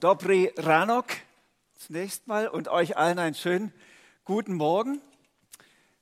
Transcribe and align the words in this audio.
Dobry 0.00 0.50
Ranok 0.56 1.08
zunächst 1.76 2.26
mal 2.26 2.48
und 2.48 2.68
euch 2.68 2.96
allen 2.96 3.18
einen 3.18 3.34
schönen 3.34 3.70
guten 4.24 4.54
Morgen. 4.54 5.02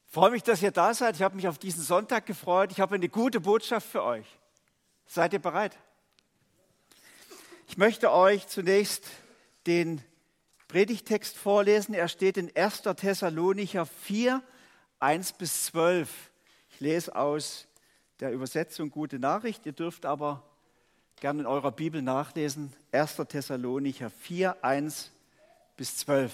Ich 0.07 0.13
freue 0.13 0.31
mich, 0.31 0.45
dass 0.45 0.63
ihr 0.63 0.71
da 0.71 0.95
seid. 0.95 1.17
Ich 1.17 1.23
habe 1.23 1.35
mich 1.35 1.49
auf 1.49 1.59
diesen 1.59 1.83
Sonntag 1.83 2.25
gefreut. 2.25 2.71
Ich 2.71 2.79
habe 2.79 2.95
eine 2.95 3.09
gute 3.09 3.41
Botschaft 3.41 3.89
für 3.89 4.05
euch. 4.05 4.25
Seid 5.07 5.33
ihr 5.33 5.41
bereit? 5.41 5.77
Ich 7.67 7.77
möchte 7.77 8.13
euch 8.13 8.47
zunächst 8.47 9.05
den 9.67 10.01
Predigtext 10.69 11.37
vorlesen. 11.37 11.93
Er 11.93 12.07
steht 12.07 12.37
in 12.37 12.55
1. 12.55 12.83
Thessalonicher 12.83 13.85
4, 13.85 14.45
1 15.01 15.33
bis 15.33 15.65
12. 15.65 16.09
Ich 16.71 16.79
lese 16.79 17.17
aus 17.17 17.67
der 18.21 18.31
Übersetzung 18.31 18.91
Gute 18.91 19.19
Nachricht. 19.19 19.67
Ihr 19.67 19.73
dürft 19.73 20.07
aber 20.07 20.48
gerne 21.21 21.41
in 21.41 21.47
eurer 21.47 21.73
Bibel 21.73 22.01
nachlesen. 22.01 22.73
1. 22.93 23.17
Thessalonicher 23.29 24.11
4, 24.11 24.63
1 24.63 25.11
bis 25.77 25.97
12. 25.97 26.33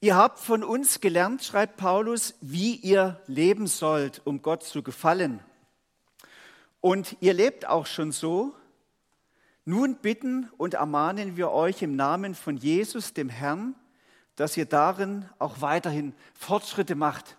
Ihr 0.00 0.16
habt 0.16 0.38
von 0.38 0.62
uns 0.62 1.00
gelernt, 1.00 1.42
schreibt 1.42 1.76
Paulus, 1.76 2.34
wie 2.40 2.76
ihr 2.76 3.20
leben 3.26 3.66
sollt, 3.66 4.20
um 4.24 4.42
Gott 4.42 4.62
zu 4.62 4.82
gefallen. 4.82 5.40
Und 6.80 7.16
ihr 7.20 7.34
lebt 7.34 7.66
auch 7.66 7.86
schon 7.86 8.12
so. 8.12 8.54
Nun 9.64 9.96
bitten 9.96 10.50
und 10.56 10.74
ermahnen 10.74 11.36
wir 11.36 11.50
euch 11.50 11.82
im 11.82 11.94
Namen 11.94 12.34
von 12.34 12.56
Jesus, 12.56 13.12
dem 13.12 13.28
Herrn, 13.28 13.74
dass 14.34 14.56
ihr 14.56 14.66
darin 14.66 15.28
auch 15.38 15.60
weiterhin 15.60 16.14
Fortschritte 16.34 16.94
macht. 16.96 17.36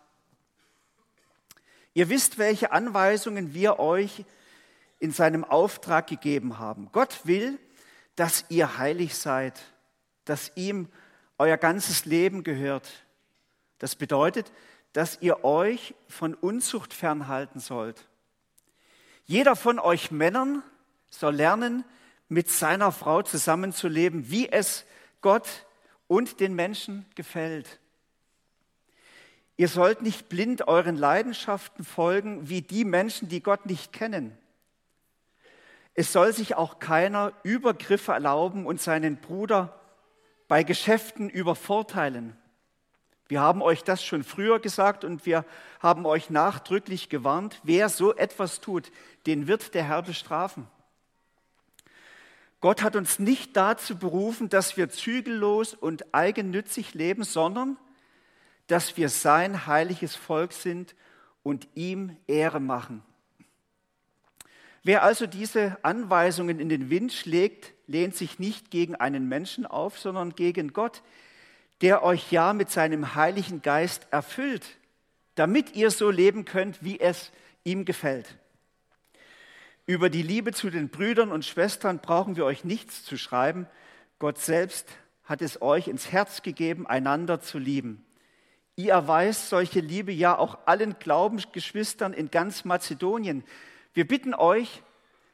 Ihr 1.93 2.09
wisst, 2.09 2.37
welche 2.37 2.71
Anweisungen 2.71 3.53
wir 3.53 3.79
euch 3.79 4.25
in 4.99 5.11
seinem 5.11 5.43
Auftrag 5.43 6.07
gegeben 6.07 6.59
haben. 6.59 6.89
Gott 6.91 7.21
will, 7.25 7.59
dass 8.15 8.45
ihr 8.49 8.77
heilig 8.77 9.15
seid, 9.15 9.59
dass 10.25 10.51
ihm 10.55 10.87
euer 11.37 11.57
ganzes 11.57 12.05
Leben 12.05 12.43
gehört. 12.43 12.89
Das 13.79 13.95
bedeutet, 13.95 14.51
dass 14.93 15.17
ihr 15.21 15.43
euch 15.43 15.93
von 16.07 16.33
Unzucht 16.35 16.93
fernhalten 16.93 17.59
sollt. 17.59 18.07
Jeder 19.25 19.55
von 19.55 19.79
euch 19.79 20.11
Männern 20.11 20.63
soll 21.09 21.35
lernen, 21.35 21.83
mit 22.29 22.49
seiner 22.49 22.91
Frau 22.91 23.21
zusammenzuleben, 23.21 24.29
wie 24.29 24.49
es 24.49 24.85
Gott 25.21 25.65
und 26.07 26.39
den 26.39 26.55
Menschen 26.55 27.05
gefällt. 27.15 27.79
Ihr 29.55 29.67
sollt 29.67 30.01
nicht 30.01 30.29
blind 30.29 30.67
euren 30.67 30.97
Leidenschaften 30.97 31.85
folgen 31.85 32.49
wie 32.49 32.61
die 32.61 32.85
Menschen, 32.85 33.29
die 33.29 33.41
Gott 33.41 33.65
nicht 33.65 33.93
kennen. 33.93 34.35
Es 35.93 36.11
soll 36.11 36.33
sich 36.33 36.55
auch 36.55 36.79
keiner 36.79 37.33
Übergriffe 37.43 38.13
erlauben 38.13 38.65
und 38.65 38.81
seinen 38.81 39.17
Bruder 39.17 39.79
bei 40.47 40.63
Geschäften 40.63 41.29
übervorteilen. 41.29 42.35
Wir 43.27 43.41
haben 43.41 43.61
euch 43.61 43.83
das 43.83 44.03
schon 44.03 44.23
früher 44.23 44.59
gesagt 44.59 45.03
und 45.03 45.25
wir 45.25 45.45
haben 45.79 46.05
euch 46.05 46.29
nachdrücklich 46.29 47.09
gewarnt. 47.09 47.59
Wer 47.63 47.89
so 47.89 48.15
etwas 48.15 48.59
tut, 48.59 48.91
den 49.27 49.47
wird 49.47 49.73
der 49.75 49.83
Herr 49.83 50.01
bestrafen. 50.01 50.67
Gott 52.59 52.81
hat 52.81 52.95
uns 52.95 53.19
nicht 53.19 53.55
dazu 53.55 53.97
berufen, 53.97 54.49
dass 54.49 54.77
wir 54.77 54.89
zügellos 54.89 55.73
und 55.73 56.13
eigennützig 56.13 56.93
leben, 56.93 57.23
sondern 57.23 57.77
dass 58.67 58.97
wir 58.97 59.09
sein 59.09 59.67
heiliges 59.67 60.15
Volk 60.15 60.53
sind 60.53 60.95
und 61.43 61.67
ihm 61.75 62.17
Ehre 62.27 62.59
machen. 62.59 63.03
Wer 64.83 65.03
also 65.03 65.27
diese 65.27 65.77
Anweisungen 65.81 66.59
in 66.59 66.69
den 66.69 66.89
Wind 66.89 67.13
schlägt, 67.13 67.73
lehnt 67.87 68.15
sich 68.15 68.39
nicht 68.39 68.69
gegen 68.69 68.95
einen 68.95 69.29
Menschen 69.29 69.65
auf, 69.65 69.97
sondern 69.97 70.35
gegen 70.35 70.73
Gott, 70.73 71.01
der 71.81 72.03
euch 72.03 72.31
ja 72.31 72.53
mit 72.53 72.69
seinem 72.69 73.15
Heiligen 73.15 73.61
Geist 73.61 74.07
erfüllt, 74.11 74.65
damit 75.35 75.75
ihr 75.75 75.89
so 75.89 76.09
leben 76.09 76.45
könnt, 76.45 76.83
wie 76.83 76.99
es 76.99 77.31
ihm 77.63 77.85
gefällt. 77.85 78.37
Über 79.85 80.09
die 80.09 80.21
Liebe 80.21 80.53
zu 80.53 80.69
den 80.69 80.89
Brüdern 80.89 81.31
und 81.31 81.45
Schwestern 81.45 81.99
brauchen 81.99 82.35
wir 82.35 82.45
euch 82.45 82.63
nichts 82.63 83.03
zu 83.03 83.17
schreiben. 83.17 83.67
Gott 84.19 84.37
selbst 84.37 84.87
hat 85.25 85.41
es 85.41 85.61
euch 85.61 85.87
ins 85.87 86.11
Herz 86.11 86.41
gegeben, 86.41 86.87
einander 86.87 87.41
zu 87.41 87.57
lieben. 87.57 88.05
Ihr 88.75 88.93
erweist 88.93 89.49
solche 89.49 89.81
Liebe 89.81 90.11
ja 90.11 90.37
auch 90.37 90.57
allen 90.65 90.97
Glaubensgeschwistern 90.97 92.13
in 92.13 92.31
ganz 92.31 92.65
Mazedonien. 92.65 93.43
Wir 93.93 94.07
bitten 94.07 94.33
euch, 94.33 94.81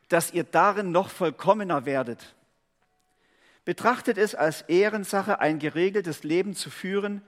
dass 0.09 0.33
ihr 0.33 0.43
darin 0.43 0.91
noch 0.91 1.09
vollkommener 1.09 1.85
werdet. 1.85 2.35
Betrachtet 3.63 4.17
es 4.17 4.35
als 4.35 4.63
Ehrensache, 4.63 5.39
ein 5.39 5.59
geregeltes 5.59 6.23
Leben 6.23 6.53
zu 6.53 6.69
führen. 6.69 7.21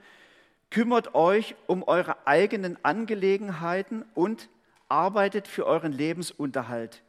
Kümmert 0.70 1.14
euch 1.14 1.54
um 1.66 1.82
eure 1.82 2.26
eigenen 2.26 2.82
Angelegenheiten 2.84 4.04
und 4.14 4.48
arbeitet 4.88 5.48
für 5.48 5.64
euren 5.64 5.92
Lebensunterhalt, 5.92 7.02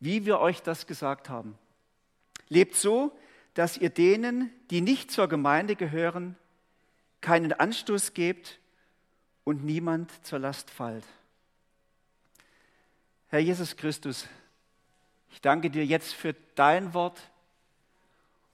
wie 0.00 0.26
wir 0.26 0.40
euch 0.40 0.62
das 0.62 0.86
gesagt 0.86 1.28
haben. 1.28 1.56
Lebt 2.48 2.74
so, 2.74 3.16
dass 3.54 3.76
ihr 3.76 3.90
denen, 3.90 4.50
die 4.70 4.80
nicht 4.80 5.12
zur 5.12 5.28
Gemeinde 5.28 5.76
gehören, 5.76 6.36
keinen 7.20 7.52
Anstoß 7.52 8.14
gebt 8.14 8.58
und 9.44 9.64
niemand 9.64 10.10
zur 10.26 10.38
Last 10.38 10.70
fallt. 10.70 11.04
Herr 13.28 13.40
Jesus 13.40 13.76
Christus, 13.76 14.26
ich 15.30 15.40
danke 15.40 15.70
dir 15.70 15.84
jetzt 15.84 16.14
für 16.14 16.34
dein 16.54 16.94
Wort 16.94 17.20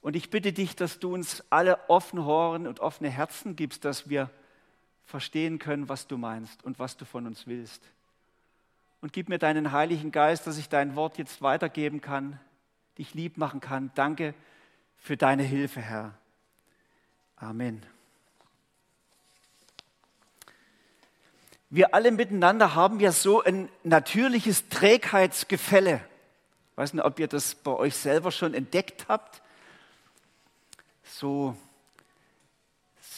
und 0.00 0.16
ich 0.16 0.30
bitte 0.30 0.52
dich, 0.52 0.76
dass 0.76 0.98
du 0.98 1.14
uns 1.14 1.42
alle 1.50 1.88
offene 1.88 2.24
Ohren 2.24 2.66
und 2.66 2.80
offene 2.80 3.10
Herzen 3.10 3.56
gibst, 3.56 3.84
dass 3.84 4.08
wir 4.08 4.30
verstehen 5.04 5.58
können, 5.58 5.88
was 5.88 6.06
du 6.06 6.16
meinst 6.16 6.64
und 6.64 6.78
was 6.78 6.96
du 6.96 7.04
von 7.04 7.26
uns 7.26 7.46
willst. 7.46 7.82
Und 9.00 9.12
gib 9.12 9.28
mir 9.28 9.38
deinen 9.38 9.70
Heiligen 9.72 10.12
Geist, 10.12 10.46
dass 10.46 10.58
ich 10.58 10.68
dein 10.68 10.96
Wort 10.96 11.18
jetzt 11.18 11.42
weitergeben 11.42 12.00
kann, 12.00 12.40
dich 12.98 13.14
lieb 13.14 13.36
machen 13.36 13.60
kann. 13.60 13.90
Danke 13.94 14.34
für 14.96 15.16
deine 15.16 15.42
Hilfe, 15.42 15.80
Herr. 15.80 16.14
Amen. 17.36 17.93
Wir 21.74 21.92
alle 21.92 22.12
miteinander 22.12 22.76
haben 22.76 23.00
ja 23.00 23.10
so 23.10 23.42
ein 23.42 23.68
natürliches 23.82 24.68
Trägheitsgefälle. 24.68 26.00
Ich 26.70 26.76
weiß 26.76 26.92
nicht, 26.92 27.04
ob 27.04 27.18
ihr 27.18 27.26
das 27.26 27.56
bei 27.56 27.72
euch 27.72 27.96
selber 27.96 28.30
schon 28.30 28.54
entdeckt 28.54 29.06
habt. 29.08 29.42
So 31.02 31.56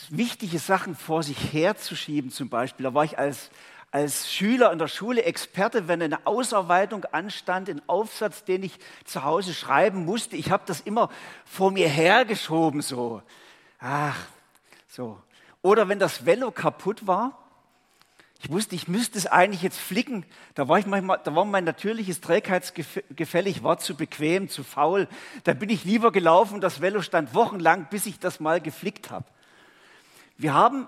wichtige 0.08 0.58
Sachen 0.58 0.96
vor 0.96 1.22
sich 1.22 1.52
herzuschieben 1.52 2.30
zum 2.30 2.48
Beispiel. 2.48 2.84
Da 2.84 2.94
war 2.94 3.04
ich 3.04 3.18
als, 3.18 3.50
als 3.90 4.32
Schüler 4.32 4.72
in 4.72 4.78
der 4.78 4.88
Schule 4.88 5.24
Experte, 5.24 5.86
wenn 5.86 6.00
eine 6.00 6.26
Ausarbeitung 6.26 7.04
anstand, 7.12 7.68
ein 7.68 7.82
Aufsatz, 7.90 8.44
den 8.44 8.62
ich 8.62 8.78
zu 9.04 9.22
Hause 9.22 9.52
schreiben 9.52 10.06
musste. 10.06 10.34
Ich 10.34 10.50
habe 10.50 10.62
das 10.64 10.80
immer 10.80 11.10
vor 11.44 11.72
mir 11.72 11.90
hergeschoben 11.90 12.80
so. 12.80 13.20
Ach, 13.80 14.16
so. 14.88 15.20
Oder 15.60 15.90
wenn 15.90 15.98
das 15.98 16.24
Velo 16.24 16.50
kaputt 16.52 17.06
war, 17.06 17.45
ich 18.42 18.50
wusste, 18.50 18.74
ich 18.74 18.86
müsste 18.86 19.18
es 19.18 19.26
eigentlich 19.26 19.62
jetzt 19.62 19.78
flicken. 19.78 20.24
Da 20.54 20.68
war, 20.68 20.78
ich 20.78 20.86
manchmal, 20.86 21.20
da 21.24 21.34
war 21.34 21.44
mein 21.44 21.64
natürliches 21.64 22.20
Trägheitsgefälle. 22.20 23.48
Ich 23.48 23.62
war 23.62 23.78
zu 23.78 23.96
bequem, 23.96 24.48
zu 24.48 24.62
faul. 24.62 25.08
Da 25.44 25.54
bin 25.54 25.70
ich 25.70 25.84
lieber 25.84 26.12
gelaufen. 26.12 26.60
Das 26.60 26.80
Velo 26.80 27.00
stand 27.00 27.34
wochenlang, 27.34 27.88
bis 27.90 28.06
ich 28.06 28.18
das 28.18 28.38
mal 28.38 28.60
geflickt 28.60 29.10
habe. 29.10 29.24
Wir 30.36 30.52
haben, 30.52 30.86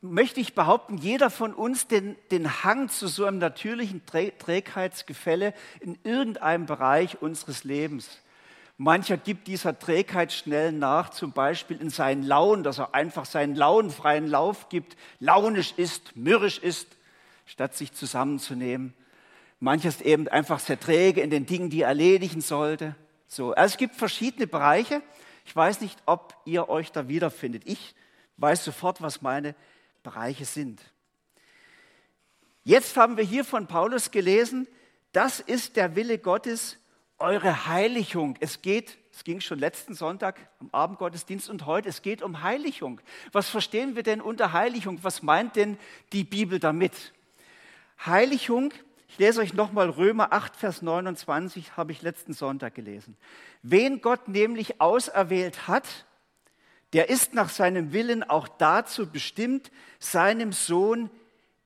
möchte 0.00 0.40
ich 0.40 0.54
behaupten, 0.54 0.98
jeder 0.98 1.30
von 1.30 1.52
uns 1.52 1.88
den, 1.88 2.16
den 2.30 2.62
Hang 2.62 2.88
zu 2.88 3.08
so 3.08 3.24
einem 3.24 3.38
natürlichen 3.38 4.02
Trägheitsgefälle 4.06 5.54
in 5.80 5.98
irgendeinem 6.04 6.66
Bereich 6.66 7.20
unseres 7.20 7.64
Lebens. 7.64 8.20
Mancher 8.80 9.16
gibt 9.16 9.48
dieser 9.48 9.76
Trägheit 9.76 10.32
schnell 10.32 10.70
nach, 10.70 11.10
zum 11.10 11.32
Beispiel 11.32 11.80
in 11.80 11.90
seinen 11.90 12.22
Launen, 12.22 12.62
dass 12.62 12.78
er 12.78 12.94
einfach 12.94 13.24
seinen 13.24 13.56
launenfreien 13.56 14.28
Lauf 14.28 14.68
gibt, 14.68 14.96
launisch 15.18 15.74
ist, 15.76 16.14
mürrisch 16.16 16.58
ist, 16.58 16.86
statt 17.44 17.76
sich 17.76 17.92
zusammenzunehmen. 17.92 18.94
Mancher 19.58 19.88
ist 19.88 20.02
eben 20.02 20.28
einfach 20.28 20.60
sehr 20.60 20.78
träge 20.78 21.20
in 21.22 21.30
den 21.30 21.44
Dingen, 21.44 21.70
die 21.70 21.82
er 21.82 21.88
erledigen 21.88 22.40
sollte. 22.40 22.94
So, 23.26 23.52
also 23.52 23.72
es 23.72 23.78
gibt 23.78 23.96
verschiedene 23.96 24.46
Bereiche. 24.46 25.02
Ich 25.44 25.56
weiß 25.56 25.80
nicht, 25.80 25.98
ob 26.06 26.36
ihr 26.44 26.68
euch 26.68 26.92
da 26.92 27.08
wiederfindet. 27.08 27.64
Ich 27.64 27.96
weiß 28.36 28.64
sofort, 28.64 29.02
was 29.02 29.22
meine 29.22 29.56
Bereiche 30.04 30.44
sind. 30.44 30.80
Jetzt 32.62 32.96
haben 32.96 33.16
wir 33.16 33.24
hier 33.24 33.44
von 33.44 33.66
Paulus 33.66 34.12
gelesen, 34.12 34.68
das 35.10 35.40
ist 35.40 35.74
der 35.74 35.96
Wille 35.96 36.18
Gottes 36.18 36.76
eure 37.18 37.66
Heiligung. 37.66 38.36
Es 38.40 38.62
geht, 38.62 38.96
es 39.12 39.24
ging 39.24 39.40
schon 39.40 39.58
letzten 39.58 39.94
Sonntag 39.94 40.38
am 40.60 40.68
Abendgottesdienst 40.70 41.50
und 41.50 41.66
heute, 41.66 41.88
es 41.88 42.02
geht 42.02 42.22
um 42.22 42.42
Heiligung. 42.42 43.00
Was 43.32 43.48
verstehen 43.48 43.96
wir 43.96 44.02
denn 44.02 44.20
unter 44.20 44.52
Heiligung? 44.52 45.02
Was 45.02 45.22
meint 45.22 45.56
denn 45.56 45.78
die 46.12 46.24
Bibel 46.24 46.58
damit? 46.58 47.12
Heiligung 48.04 48.72
Ich 49.08 49.18
lese 49.18 49.40
euch 49.40 49.54
nochmal 49.54 49.90
Römer 49.90 50.32
8, 50.32 50.54
Vers 50.54 50.82
29, 50.82 51.76
habe 51.76 51.92
ich 51.92 52.02
letzten 52.02 52.34
Sonntag 52.34 52.74
gelesen. 52.74 53.16
Wen 53.62 54.00
Gott 54.00 54.28
nämlich 54.28 54.80
auserwählt 54.80 55.66
hat, 55.66 56.06
der 56.92 57.10
ist 57.10 57.34
nach 57.34 57.48
seinem 57.48 57.92
Willen 57.92 58.22
auch 58.22 58.48
dazu 58.48 59.10
bestimmt, 59.10 59.70
seinem 59.98 60.52
Sohn 60.52 61.10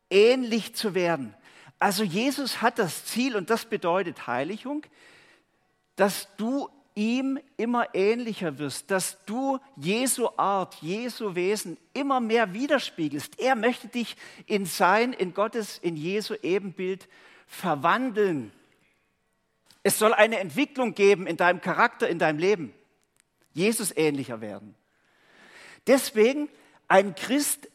ähnlich 0.09 0.75
zu 0.75 0.95
werden. 0.95 1.35
Also 1.79 2.05
Jesus 2.05 2.63
hat 2.63 2.79
das 2.79 3.05
Ziel, 3.05 3.37
und 3.37 3.51
das 3.51 3.67
bedeutet 3.67 4.27
Heiligung, 4.27 4.85
dass 5.97 6.29
du 6.37 6.69
ihm 6.95 7.39
immer 7.57 7.95
ähnlicher 7.95 8.59
wirst, 8.59 8.91
dass 8.91 9.25
du 9.25 9.59
Jesu 9.77 10.29
Art, 10.37 10.75
Jesu 10.77 11.35
Wesen 11.35 11.79
immer 11.95 12.21
mehr 12.21 12.53
widerspiegelst. 12.53 13.39
Er 13.39 13.55
möchte 13.55 13.89
dich 13.89 14.17
in 14.47 14.67
sein, 14.67 15.13
in 15.13 15.33
Gottes, 15.33 15.79
in 15.79 15.97
Jesu 15.97 16.35
Ebenbild 16.43 17.09
verwandeln. 17.47 18.53
Es 19.83 19.99
soll 19.99 20.13
eine 20.13 20.39
Entwicklung 20.39 20.95
geben 20.95 21.27
in 21.27 21.37
deinem 21.37 21.61
Charakter, 21.61 22.09
in 22.09 22.19
deinem 22.19 22.39
Leben. 22.39 22.75
Jesus 23.53 23.95
ähnlicher 23.97 24.41
werden. 24.41 24.75
Deswegen, 25.87 26.49
ein 26.89 27.15
Christ 27.15 27.69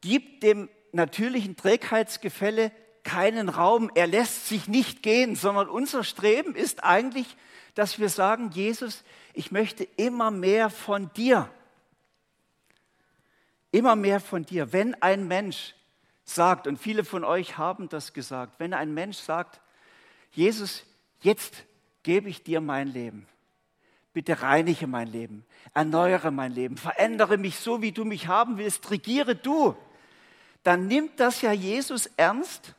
gibt 0.00 0.42
dem 0.42 0.68
natürlichen 0.92 1.56
Trägheitsgefälle 1.56 2.70
keinen 3.02 3.48
Raum. 3.48 3.90
Er 3.94 4.06
lässt 4.06 4.48
sich 4.48 4.68
nicht 4.68 5.02
gehen, 5.02 5.36
sondern 5.36 5.68
unser 5.68 6.04
Streben 6.04 6.54
ist 6.54 6.84
eigentlich, 6.84 7.36
dass 7.74 7.98
wir 7.98 8.08
sagen, 8.08 8.50
Jesus, 8.50 9.04
ich 9.32 9.50
möchte 9.52 9.84
immer 9.96 10.30
mehr 10.30 10.70
von 10.70 11.12
dir. 11.14 11.50
Immer 13.72 13.96
mehr 13.96 14.20
von 14.20 14.44
dir. 14.44 14.72
Wenn 14.72 14.94
ein 15.02 15.26
Mensch 15.26 15.74
sagt, 16.24 16.66
und 16.66 16.78
viele 16.78 17.04
von 17.04 17.24
euch 17.24 17.58
haben 17.58 17.88
das 17.88 18.12
gesagt, 18.12 18.58
wenn 18.58 18.72
ein 18.72 18.94
Mensch 18.94 19.18
sagt, 19.18 19.60
Jesus, 20.32 20.84
jetzt 21.20 21.64
gebe 22.02 22.28
ich 22.28 22.42
dir 22.42 22.60
mein 22.60 22.88
Leben. 22.88 23.26
Bitte 24.12 24.42
reinige 24.42 24.86
mein 24.86 25.08
Leben, 25.08 25.44
erneuere 25.74 26.30
mein 26.30 26.52
Leben, 26.52 26.76
verändere 26.76 27.36
mich 27.36 27.58
so, 27.58 27.82
wie 27.82 27.90
du 27.90 28.04
mich 28.04 28.28
haben 28.28 28.58
willst, 28.58 28.88
regiere 28.92 29.34
du. 29.34 29.76
Dann 30.62 30.86
nimmt 30.86 31.18
das 31.18 31.42
ja 31.42 31.50
Jesus 31.50 32.06
ernst 32.16 32.74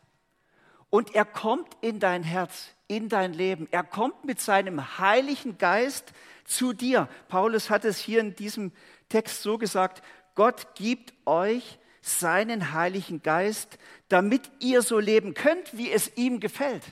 und 0.90 1.14
er 1.14 1.26
kommt 1.26 1.76
in 1.82 2.00
dein 2.00 2.24
Herz, 2.24 2.75
in 2.88 3.10
dein 3.10 3.34
Leben. 3.34 3.68
Er 3.72 3.84
kommt 3.84 4.26
mit 4.26 4.40
seinem 4.40 5.00
Heiligen 5.00 5.58
Geist 5.58 6.14
zu 6.46 6.74
dir. 6.74 7.08
Paulus 7.28 7.70
hat 7.70 7.86
es 7.86 7.98
hier 7.98 8.20
in 8.20 8.36
diesem 8.36 8.72
Text 9.10 9.42
so 9.42 9.58
gesagt, 9.58 10.04
Gott 10.36 10.76
gibt 10.76 11.14
euch 11.26 11.80
seinen 12.02 12.74
Heiligen 12.74 13.24
Geist, 13.24 13.80
damit 14.10 14.44
ihr 14.60 14.82
so 14.82 15.00
leben 15.00 15.34
könnt, 15.34 15.76
wie 15.76 15.92
es 15.92 16.16
ihm 16.16 16.40
gefällt. 16.40 16.84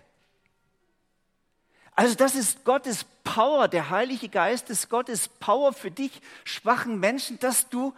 Also 1.96 2.16
das 2.16 2.34
ist 2.34 2.64
Gottes 2.64 3.06
Power, 3.24 3.68
der 3.68 3.92
Heilige 3.92 4.30
Geist 4.30 4.72
ist 4.72 4.90
Gottes 4.90 5.28
Power 5.28 5.74
für 5.74 5.92
dich, 5.92 6.22
schwachen 6.44 7.00
Menschen, 7.00 7.38
dass 7.40 7.70
du 7.70 7.94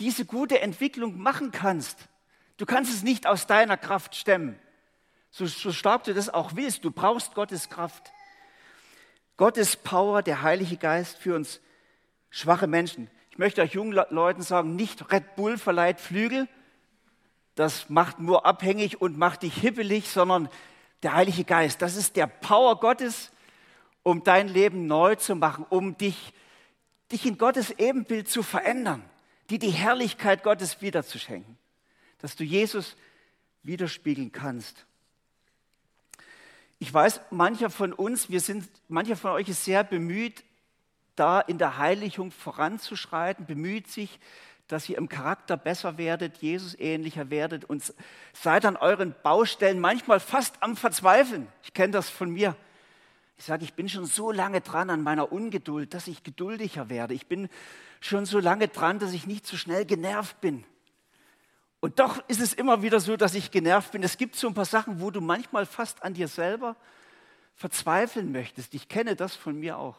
diese 0.00 0.24
gute 0.24 0.60
Entwicklung 0.60 1.18
machen 1.18 1.52
kannst. 1.52 1.96
Du 2.56 2.66
kannst 2.66 2.92
es 2.92 3.02
nicht 3.02 3.26
aus 3.26 3.46
deiner 3.46 3.76
Kraft 3.76 4.16
stemmen, 4.16 4.58
so, 5.30 5.46
so 5.46 5.72
stark 5.72 6.04
du 6.04 6.14
das 6.14 6.28
auch 6.28 6.56
willst. 6.56 6.84
Du 6.84 6.90
brauchst 6.90 7.34
Gottes 7.34 7.68
Kraft. 7.68 8.12
Gottes 9.36 9.76
Power, 9.76 10.22
der 10.22 10.42
Heilige 10.42 10.76
Geist 10.76 11.18
für 11.18 11.34
uns 11.34 11.60
schwache 12.30 12.66
Menschen. 12.66 13.10
Ich 13.30 13.38
möchte 13.38 13.60
euch 13.60 13.74
jungen 13.74 13.92
Leuten 13.92 14.42
sagen, 14.42 14.76
nicht 14.76 15.12
Red 15.12 15.36
Bull 15.36 15.58
verleiht 15.58 16.00
Flügel, 16.00 16.48
das 17.54 17.88
macht 17.90 18.18
nur 18.18 18.46
abhängig 18.46 19.00
und 19.00 19.18
macht 19.18 19.42
dich 19.42 19.54
hippelig, 19.54 20.08
sondern 20.08 20.48
der 21.02 21.14
Heilige 21.14 21.44
Geist, 21.44 21.82
das 21.82 21.96
ist 21.96 22.16
der 22.16 22.26
Power 22.26 22.80
Gottes, 22.80 23.30
um 24.02 24.24
dein 24.24 24.48
Leben 24.48 24.86
neu 24.86 25.16
zu 25.16 25.34
machen, 25.34 25.66
um 25.68 25.96
dich, 25.98 26.32
dich 27.12 27.26
in 27.26 27.38
Gottes 27.38 27.70
Ebenbild 27.72 28.28
zu 28.28 28.42
verändern, 28.42 29.02
dir 29.50 29.58
die 29.58 29.70
Herrlichkeit 29.70 30.42
Gottes 30.42 30.80
wiederzuschenken, 30.80 31.58
dass 32.18 32.36
du 32.36 32.44
Jesus 32.44 32.96
widerspiegeln 33.62 34.32
kannst. 34.32 34.85
Ich 36.78 36.92
weiß, 36.92 37.20
mancher 37.30 37.70
von 37.70 37.92
uns, 37.92 38.28
wir 38.28 38.40
sind, 38.40 38.68
mancher 38.88 39.16
von 39.16 39.30
euch 39.30 39.48
ist 39.48 39.64
sehr 39.64 39.82
bemüht, 39.82 40.44
da 41.14 41.40
in 41.40 41.56
der 41.56 41.78
Heiligung 41.78 42.30
voranzuschreiten, 42.30 43.46
bemüht 43.46 43.88
sich, 43.88 44.18
dass 44.68 44.88
ihr 44.88 44.98
im 44.98 45.08
Charakter 45.08 45.56
besser 45.56 45.96
werdet, 45.96 46.38
Jesus 46.38 46.78
ähnlicher 46.78 47.30
werdet 47.30 47.64
und 47.64 47.94
seid 48.32 48.66
an 48.66 48.76
euren 48.76 49.14
Baustellen 49.22 49.80
manchmal 49.80 50.20
fast 50.20 50.62
am 50.62 50.76
Verzweifeln. 50.76 51.46
Ich 51.62 51.72
kenne 51.72 51.92
das 51.92 52.10
von 52.10 52.30
mir. 52.30 52.56
Ich 53.38 53.44
sage, 53.44 53.64
ich 53.64 53.74
bin 53.74 53.88
schon 53.88 54.06
so 54.06 54.32
lange 54.32 54.60
dran 54.60 54.90
an 54.90 55.02
meiner 55.02 55.30
Ungeduld, 55.30 55.94
dass 55.94 56.08
ich 56.08 56.24
geduldiger 56.24 56.88
werde. 56.88 57.14
Ich 57.14 57.26
bin 57.26 57.48
schon 58.00 58.26
so 58.26 58.38
lange 58.38 58.68
dran, 58.68 58.98
dass 58.98 59.12
ich 59.12 59.26
nicht 59.26 59.46
so 59.46 59.56
schnell 59.56 59.84
genervt 59.84 60.40
bin. 60.40 60.64
Und 61.86 62.00
doch 62.00 62.20
ist 62.26 62.40
es 62.40 62.52
immer 62.52 62.82
wieder 62.82 62.98
so, 62.98 63.16
dass 63.16 63.36
ich 63.36 63.52
genervt 63.52 63.92
bin. 63.92 64.02
Es 64.02 64.18
gibt 64.18 64.34
so 64.34 64.48
ein 64.48 64.54
paar 64.54 64.64
Sachen, 64.64 65.00
wo 65.00 65.12
du 65.12 65.20
manchmal 65.20 65.66
fast 65.66 66.02
an 66.02 66.14
dir 66.14 66.26
selber 66.26 66.74
verzweifeln 67.54 68.32
möchtest. 68.32 68.74
Ich 68.74 68.88
kenne 68.88 69.14
das 69.14 69.36
von 69.36 69.56
mir 69.56 69.78
auch. 69.78 69.94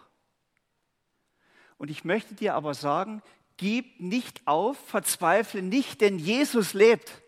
Und 1.77 1.89
ich 1.89 2.03
möchte 2.03 2.33
dir 2.33 2.55
aber 2.55 2.73
sagen, 2.73 3.21
gib 3.55 4.01
nicht 4.01 4.45
auf, 4.47 4.77
verzweifle 4.89 5.61
nicht, 5.61 6.01
denn 6.01 6.19
Jesus 6.19 6.73
lebt. 6.73 7.21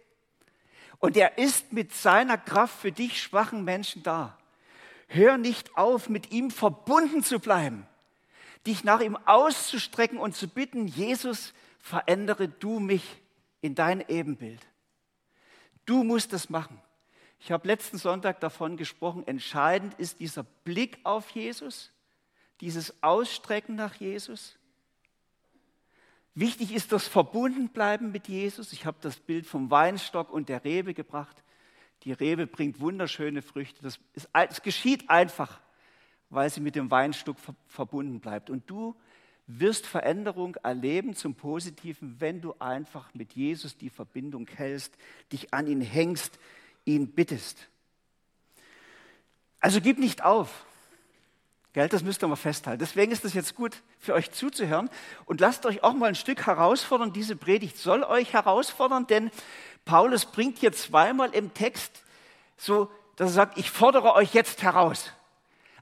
Und 0.97 1.15
er 1.15 1.37
ist 1.37 1.71
mit 1.71 1.93
seiner 1.93 2.37
Kraft 2.37 2.81
für 2.81 2.91
dich 2.91 3.21
schwachen 3.21 3.63
Menschen 3.63 4.03
da. 4.03 4.37
Hör 5.07 5.37
nicht 5.37 5.77
auf, 5.77 6.09
mit 6.09 6.33
ihm 6.33 6.51
verbunden 6.51 7.23
zu 7.23 7.39
bleiben, 7.39 7.87
dich 8.67 8.83
nach 8.83 8.99
ihm 8.99 9.15
auszustrecken 9.25 10.17
und 10.17 10.35
zu 10.35 10.49
bitten, 10.49 10.85
Jesus, 10.85 11.53
verändere 11.79 12.49
du 12.49 12.81
mich 12.81 13.21
in 13.61 13.75
dein 13.75 14.03
Ebenbild. 14.07 14.65
Du 15.85 16.03
musst 16.03 16.33
es 16.33 16.49
machen. 16.49 16.81
Ich 17.39 17.51
habe 17.51 17.67
letzten 17.67 17.97
Sonntag 17.97 18.39
davon 18.41 18.77
gesprochen, 18.77 19.25
entscheidend 19.25 19.93
ist 19.95 20.19
dieser 20.19 20.43
Blick 20.43 20.99
auf 21.03 21.29
Jesus, 21.31 21.91
dieses 22.61 23.01
Ausstrecken 23.01 23.75
nach 23.75 23.95
Jesus. 23.95 24.57
Wichtig 26.35 26.73
ist 26.73 26.91
das 26.91 27.07
Verbundenbleiben 27.07 28.11
mit 28.11 28.27
Jesus. 28.27 28.71
Ich 28.73 28.85
habe 28.85 28.97
das 29.01 29.17
Bild 29.17 29.45
vom 29.45 29.71
Weinstock 29.71 30.29
und 30.31 30.49
der 30.49 30.63
Rebe 30.63 30.93
gebracht. 30.93 31.43
Die 32.03 32.11
Rebe 32.13 32.47
bringt 32.47 32.79
wunderschöne 32.79 33.41
Früchte. 33.41 33.81
Das 33.81 33.99
ist, 34.13 34.29
es 34.33 34.61
geschieht 34.61 35.09
einfach, 35.09 35.59
weil 36.29 36.49
sie 36.49 36.61
mit 36.61 36.75
dem 36.75 36.91
Weinstück 36.91 37.37
verbunden 37.67 38.19
bleibt. 38.19 38.49
Und 38.49 38.69
du 38.69 38.95
wirst 39.49 39.87
Veränderung 39.87 40.55
erleben 40.57 41.15
zum 41.15 41.33
Positiven, 41.33 42.15
wenn 42.19 42.39
du 42.39 42.53
einfach 42.59 43.13
mit 43.15 43.33
Jesus 43.33 43.77
die 43.77 43.89
Verbindung 43.89 44.47
hältst, 44.47 44.93
dich 45.31 45.53
an 45.53 45.65
ihn 45.65 45.81
hängst, 45.81 46.37
ihn 46.85 47.07
bittest. 47.07 47.67
Also 49.59 49.81
gib 49.81 49.97
nicht 49.97 50.23
auf. 50.23 50.65
Gell, 51.73 51.89
das 51.89 52.03
müsst 52.03 52.23
ihr 52.23 52.27
mal 52.27 52.35
festhalten. 52.35 52.79
Deswegen 52.79 53.11
ist 53.11 53.25
es 53.25 53.33
jetzt 53.33 53.55
gut 53.55 53.81
für 53.99 54.13
euch 54.13 54.31
zuzuhören 54.31 54.89
und 55.25 55.39
lasst 55.39 55.65
euch 55.65 55.83
auch 55.83 55.93
mal 55.93 56.07
ein 56.07 56.15
Stück 56.15 56.45
herausfordern. 56.45 57.13
Diese 57.13 57.35
Predigt 57.35 57.77
soll 57.77 58.03
euch 58.03 58.33
herausfordern, 58.33 59.07
denn 59.07 59.31
Paulus 59.85 60.25
bringt 60.25 60.59
hier 60.59 60.71
zweimal 60.73 61.31
im 61.31 61.53
Text 61.53 62.03
so, 62.57 62.91
dass 63.15 63.31
er 63.31 63.33
sagt, 63.33 63.57
ich 63.57 63.71
fordere 63.71 64.13
euch 64.13 64.33
jetzt 64.33 64.61
heraus. 64.61 65.11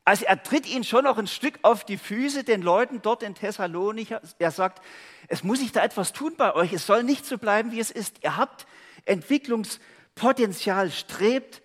Also 0.08 0.24
er 0.24 0.42
tritt 0.42 0.66
ihnen 0.66 0.86
schon 0.86 1.04
noch 1.04 1.18
ein 1.18 1.28
Stück 1.28 1.60
auf 1.64 1.84
die 1.84 1.98
Füße, 1.98 2.46
den 2.46 2.62
Leuten 2.62 3.02
dort 3.02 3.24
in 3.24 3.36
Thessalonicher. 3.36 4.22
Er 4.40 4.52
sagt, 4.52 4.82
es 5.28 5.44
muss 5.44 5.60
sich 5.60 5.74
da 5.74 5.84
etwas 5.84 6.14
tun 6.14 6.36
bei 6.38 6.56
euch. 6.56 6.72
Es 6.72 6.86
soll 6.86 7.04
nicht 7.04 7.26
so 7.26 7.38
bleiben, 7.38 7.74
wie 7.74 7.82
es 7.82 7.92
ist. 7.92 8.24
Ihr 8.24 8.38
habt 8.38 8.68
Entwicklungspotenzial, 9.04 10.92
strebt 10.92 11.62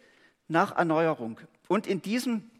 nach 0.48 0.76
Erneuerung. 0.76 1.38
Und 1.68 1.86
in 1.86 2.02
diesem, 2.02 2.50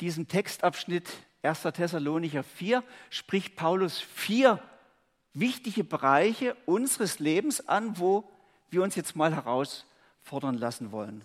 diesem 0.00 0.26
Textabschnitt 0.26 1.08
1. 1.42 1.62
Thessalonicher 1.62 2.42
4 2.42 2.82
spricht 3.10 3.54
Paulus 3.54 4.00
vier 4.00 4.60
wichtige 5.34 5.84
Bereiche 5.84 6.56
unseres 6.66 7.20
Lebens 7.20 7.68
an, 7.68 7.96
wo 8.00 8.28
wir 8.70 8.82
uns 8.82 8.96
jetzt 8.96 9.14
mal 9.14 9.32
herausfordern 9.32 10.58
lassen 10.58 10.90
wollen. 10.90 11.24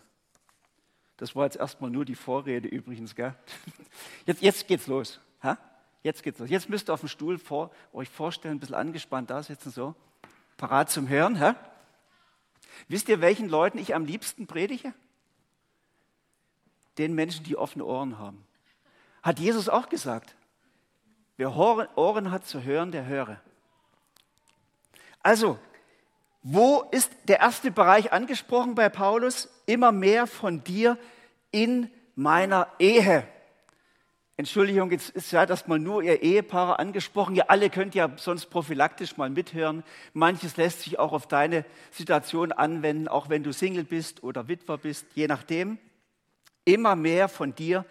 Das 1.17 1.35
war 1.35 1.45
jetzt 1.45 1.57
erstmal 1.57 1.89
nur 1.89 2.05
die 2.05 2.15
Vorrede 2.15 2.67
übrigens. 2.67 3.15
Gell? 3.15 3.35
Jetzt, 4.25 4.41
jetzt 4.41 4.67
geht's 4.67 4.87
los. 4.87 5.19
Ha? 5.43 5.57
Jetzt 6.01 6.23
geht's 6.23 6.39
los. 6.39 6.49
Jetzt 6.49 6.69
müsst 6.69 6.89
ihr 6.89 6.93
auf 6.93 7.01
dem 7.01 7.09
Stuhl 7.09 7.37
vor, 7.37 7.71
euch 7.93 8.09
vorstellen, 8.09 8.57
ein 8.57 8.59
bisschen 8.59 8.75
angespannt 8.75 9.29
da 9.29 9.43
sitzen, 9.43 9.69
so, 9.69 9.95
parat 10.57 10.89
zum 10.89 11.07
Hören. 11.07 11.39
Ha? 11.39 11.55
Wisst 12.87 13.09
ihr, 13.09 13.21
welchen 13.21 13.47
Leuten 13.47 13.77
ich 13.77 13.93
am 13.93 14.05
liebsten 14.05 14.47
predige? 14.47 14.93
Den 16.97 17.13
Menschen, 17.13 17.43
die 17.45 17.55
offene 17.55 17.85
Ohren 17.85 18.17
haben. 18.17 18.43
Hat 19.21 19.39
Jesus 19.39 19.69
auch 19.69 19.89
gesagt. 19.89 20.35
Wer 21.37 21.55
Ohren 21.55 22.31
hat 22.31 22.45
zu 22.45 22.63
hören, 22.63 22.91
der 22.91 23.05
höre. 23.05 23.39
Also, 25.21 25.57
Wo 26.45 26.83
ist 26.91 27.09
der 27.29 27.39
erste 27.39 27.71
Bereich 27.71 28.11
angesprochen 28.11 28.75
bei 28.75 28.89
Paulus? 28.89 29.49
Immer 29.65 29.93
mehr 29.93 30.27
von 30.27 30.61
dir 30.61 30.97
in 31.51 31.89
meiner 32.15 32.67
Ehe. 32.79 33.25
Entschuldigung, 34.35 34.91
jetzt 34.91 35.11
ist 35.11 35.31
ja 35.31 35.45
das 35.45 35.67
mal 35.67 35.79
nur 35.79 36.03
ihr 36.03 36.21
Ehepaare 36.21 36.79
angesprochen. 36.79 37.35
Ihr 37.35 37.49
alle 37.49 37.69
könnt 37.69 37.95
ja 37.95 38.11
sonst 38.17 38.47
prophylaktisch 38.47 39.15
mal 39.15 39.29
mithören. 39.29 39.85
Manches 40.11 40.57
lässt 40.57 40.81
sich 40.81 40.99
auch 40.99 41.13
auf 41.13 41.27
deine 41.27 41.63
Situation 41.91 42.51
anwenden, 42.51 43.07
auch 43.07 43.29
wenn 43.29 43.43
du 43.43 43.53
Single 43.53 43.85
bist 43.85 44.21
oder 44.21 44.49
Witwer 44.49 44.77
bist, 44.77 45.05
je 45.15 45.27
nachdem. 45.27 45.77
Immer 46.65 46.97
mehr 46.97 47.29
von 47.29 47.55
dir 47.55 47.85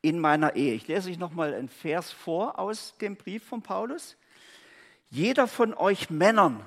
in 0.00 0.18
meiner 0.18 0.56
Ehe. 0.56 0.74
Ich 0.74 0.88
lese 0.88 1.08
euch 1.08 1.18
noch 1.18 1.32
mal 1.32 1.54
einen 1.54 1.68
Vers 1.68 2.10
vor 2.10 2.58
aus 2.58 2.96
dem 3.00 3.14
Brief 3.14 3.44
von 3.44 3.62
Paulus. 3.62 4.16
Jeder 5.08 5.46
von 5.46 5.72
euch 5.72 6.10
Männern, 6.10 6.66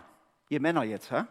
ihr 0.49 0.61
Männer 0.61 0.83
jetzt, 0.83 1.11
hä? 1.11 1.23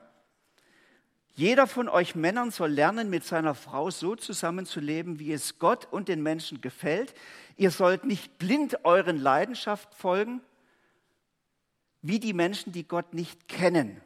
Jeder 1.37 1.67
von 1.67 1.89
euch 1.89 2.15
Männern 2.15 2.53
soll 2.53 2.71
lernen, 2.71 3.11
mit 3.11 3.25
seiner 3.25 3.57
Frau 3.57 3.91
so 3.91 4.15
zusammenzuleben, 4.15 5.19
wie 5.19 5.33
es 5.33 5.59
Gott 5.59 5.89
und 5.91 6.07
den 6.09 6.23
Menschen 6.23 6.61
gefällt. 6.61 7.13
Ihr 7.57 7.73
sollt 7.73 8.05
nicht 8.05 8.39
blind 8.39 8.85
euren 8.85 9.21
Leidenschaften 9.21 9.97
folgen, 9.97 10.41
wie 12.03 12.21
die 12.21 12.35
Menschen, 12.35 12.73
die 12.73 12.87
Gott 12.87 13.15
nicht 13.15 13.49
kennen. 13.49 14.01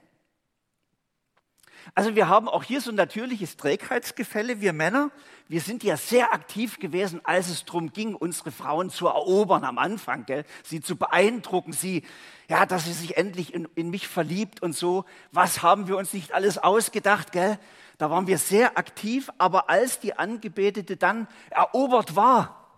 Also 1.94 2.14
wir 2.14 2.28
haben 2.28 2.48
auch 2.48 2.62
hier 2.62 2.80
so 2.80 2.90
ein 2.90 2.96
natürliches 2.96 3.56
Trägheitsgefälle, 3.56 4.60
wir 4.60 4.72
Männer. 4.72 5.10
Wir 5.48 5.60
sind 5.60 5.82
ja 5.82 5.96
sehr 5.96 6.32
aktiv 6.32 6.78
gewesen, 6.78 7.20
als 7.24 7.48
es 7.48 7.64
darum 7.64 7.92
ging, 7.92 8.14
unsere 8.14 8.52
Frauen 8.52 8.90
zu 8.90 9.06
erobern 9.06 9.64
am 9.64 9.78
Anfang, 9.78 10.26
gell? 10.26 10.44
sie 10.62 10.80
zu 10.80 10.96
beeindrucken, 10.96 11.72
sie, 11.72 12.04
ja, 12.48 12.66
dass 12.66 12.84
sie 12.84 12.92
sich 12.92 13.16
endlich 13.16 13.54
in, 13.54 13.66
in 13.74 13.90
mich 13.90 14.08
verliebt 14.08 14.62
und 14.62 14.76
so. 14.76 15.04
Was 15.32 15.62
haben 15.62 15.88
wir 15.88 15.96
uns 15.96 16.12
nicht 16.12 16.32
alles 16.32 16.58
ausgedacht, 16.58 17.32
gell? 17.32 17.58
Da 17.96 18.10
waren 18.10 18.26
wir 18.26 18.38
sehr 18.38 18.78
aktiv, 18.78 19.30
aber 19.38 19.68
als 19.68 19.98
die 19.98 20.16
Angebetete 20.16 20.96
dann 20.96 21.26
erobert 21.50 22.14
war, 22.14 22.68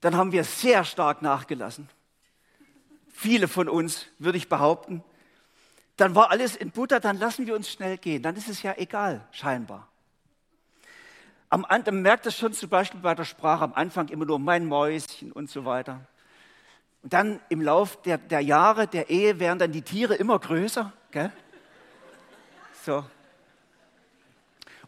dann 0.00 0.16
haben 0.16 0.32
wir 0.32 0.42
sehr 0.42 0.84
stark 0.84 1.22
nachgelassen. 1.22 1.88
Viele 3.12 3.46
von 3.46 3.68
uns, 3.68 4.06
würde 4.18 4.38
ich 4.38 4.48
behaupten 4.48 5.04
dann 6.02 6.16
war 6.16 6.32
alles 6.32 6.56
in 6.56 6.72
Butter, 6.72 6.98
dann 6.98 7.16
lassen 7.16 7.46
wir 7.46 7.54
uns 7.54 7.70
schnell 7.70 7.96
gehen. 7.96 8.24
Dann 8.24 8.34
ist 8.34 8.48
es 8.48 8.60
ja 8.64 8.74
egal, 8.76 9.24
scheinbar. 9.30 9.86
Am, 11.48 11.64
man 11.68 12.02
merkt 12.02 12.26
das 12.26 12.36
schon 12.36 12.52
zum 12.52 12.68
Beispiel 12.70 12.98
bei 12.98 13.14
der 13.14 13.24
Sprache 13.24 13.62
am 13.62 13.72
Anfang 13.72 14.08
immer 14.08 14.24
nur 14.24 14.40
mein 14.40 14.66
Mäuschen 14.66 15.30
und 15.30 15.48
so 15.48 15.64
weiter. 15.64 16.00
Und 17.04 17.12
dann 17.12 17.38
im 17.50 17.62
Lauf 17.62 18.02
der, 18.02 18.18
der 18.18 18.40
Jahre 18.40 18.88
der 18.88 19.10
Ehe 19.10 19.38
werden 19.38 19.60
dann 19.60 19.70
die 19.70 19.82
Tiere 19.82 20.16
immer 20.16 20.40
größer. 20.40 20.92
Gell? 21.12 21.30
So. 22.84 23.04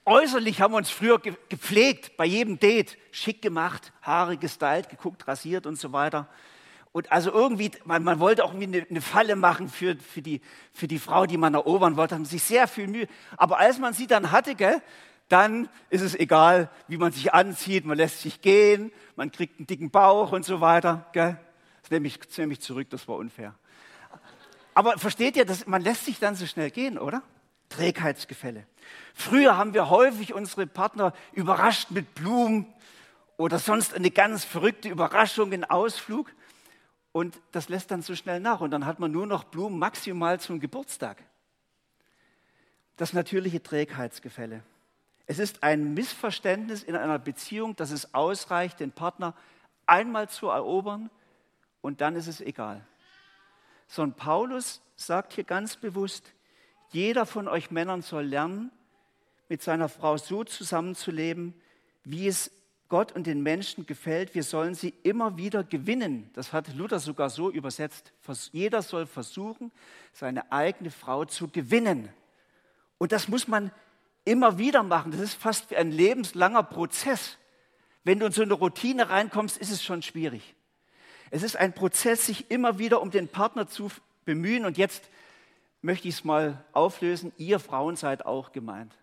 Äußerlich 0.05 0.61
haben 0.61 0.75
wir 0.75 0.79
uns 0.79 0.91
früher 0.91 1.21
gepflegt, 1.21 2.17
bei 2.17 2.25
jedem 2.25 2.59
Date, 2.59 2.99
schick 3.13 3.41
gemacht, 3.41 3.93
Haare 4.03 4.37
gestylt, 4.37 4.89
geguckt, 4.89 5.29
rasiert 5.29 5.65
und 5.65 5.79
so 5.79 5.93
weiter. 5.93 6.27
Und 6.95 7.11
also 7.11 7.33
irgendwie, 7.33 7.73
man, 7.85 8.05
man 8.05 8.21
wollte 8.21 8.45
auch 8.45 8.55
irgendwie 8.55 8.79
eine, 8.79 8.87
eine, 8.89 9.01
Falle 9.01 9.35
machen 9.35 9.69
für, 9.69 9.97
für, 9.97 10.23
die, 10.23 10.41
für 10.73 10.87
die 10.87 11.01
Frau, 11.01 11.27
die 11.27 11.37
man 11.37 11.53
erobern 11.53 11.97
wollte, 11.97 12.15
haben 12.15 12.25
sich 12.25 12.45
sehr 12.45 12.69
viel 12.69 12.87
Mühe. 12.87 13.09
Aber 13.37 13.59
als 13.59 13.81
man 13.81 13.95
sie 13.95 14.07
dann 14.07 14.31
hatte, 14.31 14.55
gell, 14.55 14.81
dann 15.29 15.69
ist 15.91 16.03
es 16.03 16.15
egal, 16.15 16.71
wie 16.87 16.97
man 16.97 17.11
sich 17.11 17.35
anzieht, 17.35 17.85
man 17.85 17.97
lässt 17.97 18.21
sich 18.21 18.43
gehen, 18.43 18.93
man 19.17 19.33
kriegt 19.33 19.59
einen 19.59 19.67
dicken 19.67 19.91
Bauch 19.91 20.31
und 20.31 20.45
so 20.45 20.61
weiter. 20.61 21.05
Gell. 21.13 21.37
Das 21.83 21.91
nehme 21.91 22.07
ich, 22.07 22.21
das 22.21 22.39
nehme 22.39 22.53
ich 22.53 22.61
zurück, 22.61 22.89
das 22.91 23.09
war 23.09 23.17
unfair. 23.17 23.57
Aber 24.73 24.97
versteht 24.97 25.37
ihr, 25.37 25.45
dass 25.45 25.67
man 25.67 25.83
lässt 25.83 26.05
sich 26.05 26.21
dann 26.21 26.37
so 26.37 26.47
schnell 26.47 26.71
gehen, 26.71 26.97
oder? 26.97 27.25
Trägheitsgefälle. 27.71 28.69
Früher 29.15 29.57
haben 29.57 29.75
wir 29.75 29.91
häufig 29.91 30.33
unsere 30.33 30.69
Partner 30.69 31.13
überrascht 31.33 31.91
mit 31.91 32.15
Blumen 32.15 32.73
oder 33.37 33.59
sonst 33.59 33.95
eine 33.95 34.13
ganz 34.13 34.45
verrückte 34.45 34.89
Überraschung, 34.89 35.53
einen 35.53 35.65
Ausflug 35.65 36.31
und 37.15 37.41
das 37.53 37.69
lässt 37.69 37.93
dann 37.93 38.03
so 38.03 38.17
schnell 38.17 38.41
nach 38.41 38.61
und 38.61 38.73
dann 38.73 38.87
hat 38.87 38.99
man 38.99 39.13
nur 39.13 39.25
noch 39.25 39.45
Blumen 39.45 39.79
maximal 39.79 40.41
zum 40.41 40.59
Geburtstag. 40.59 41.23
Das 42.97 43.13
natürliche 43.13 43.63
Trägheitsgefälle. 43.63 44.65
Es 45.29 45.39
ist 45.39 45.63
ein 45.63 45.95
Missverständnis 45.95 46.83
in 46.83 46.97
einer 46.97 47.21
Beziehung, 47.21 47.77
dass 47.77 47.93
es 47.93 48.15
ausreicht, 48.15 48.81
den 48.81 48.91
Partner 48.91 49.33
einmal 49.87 50.29
zu 50.29 50.49
erobern 50.49 51.09
und 51.83 52.01
dann 52.01 52.17
ist 52.17 52.27
es 52.27 52.41
egal. 52.41 52.85
Sondern 53.87 54.17
Paulus 54.17 54.83
sagt 54.97 55.35
hier 55.35 55.45
ganz 55.45 55.77
bewusst, 55.77 56.33
jeder 56.91 57.27
von 57.27 57.47
euch 57.47 57.71
Männern 57.71 58.03
soll 58.03 58.25
lernen, 58.25 58.73
mit 59.49 59.63
seiner 59.63 59.89
Frau 59.89 60.17
so 60.17 60.43
zusammenzuleben, 60.43 61.55
wie 62.03 62.27
es 62.27 62.51
Gott 62.89 63.13
und 63.13 63.27
den 63.27 63.43
Menschen 63.43 63.87
gefällt, 63.87 64.35
wir 64.35 64.43
sollen 64.43 64.75
sie 64.75 64.95
immer 65.03 65.37
wieder 65.37 65.65
gewinnen. 65.65 66.31
Das 66.35 66.53
hat 66.53 66.75
Luther 66.75 67.01
sogar 67.01 67.31
so 67.31 67.51
übersetzt. 67.51 68.13
Jeder 68.53 68.83
soll 68.83 69.07
versuchen, 69.07 69.73
seine 70.13 70.53
eigene 70.53 70.91
Frau 70.91 71.25
zu 71.25 71.49
gewinnen. 71.49 72.09
Und 72.99 73.13
das 73.13 73.29
muss 73.29 73.49
man 73.49 73.71
immer 74.25 74.59
wieder 74.59 74.83
machen. 74.83 75.13
Das 75.13 75.21
ist 75.21 75.35
fast 75.35 75.71
wie 75.71 75.77
ein 75.77 75.91
lebenslanger 75.91 76.63
Prozess. 76.63 77.39
Wenn 78.05 78.19
du 78.19 78.27
in 78.27 78.33
so 78.33 78.43
eine 78.43 78.55
Routine 78.55 79.09
reinkommst, 79.09 79.57
ist 79.57 79.71
es 79.71 79.83
schon 79.83 80.03
schwierig. 80.03 80.55
Es 81.31 81.43
ist 81.43 81.57
ein 81.57 81.73
Prozess, 81.73 82.27
sich 82.27 82.51
immer 82.51 82.79
wieder 82.79 83.01
um 83.01 83.11
den 83.11 83.29
Partner 83.29 83.67
zu 83.67 83.91
bemühen. 84.25 84.67
Und 84.67 84.77
jetzt 84.79 85.09
möchte 85.81 86.09
ich 86.09 86.17
es 86.17 86.25
mal 86.25 86.65
auflösen. 86.73 87.33
Ihr 87.39 87.59
Frauen 87.59 87.97
seid 87.97 88.27
auch 88.27 88.53
gemeint. 88.53 88.95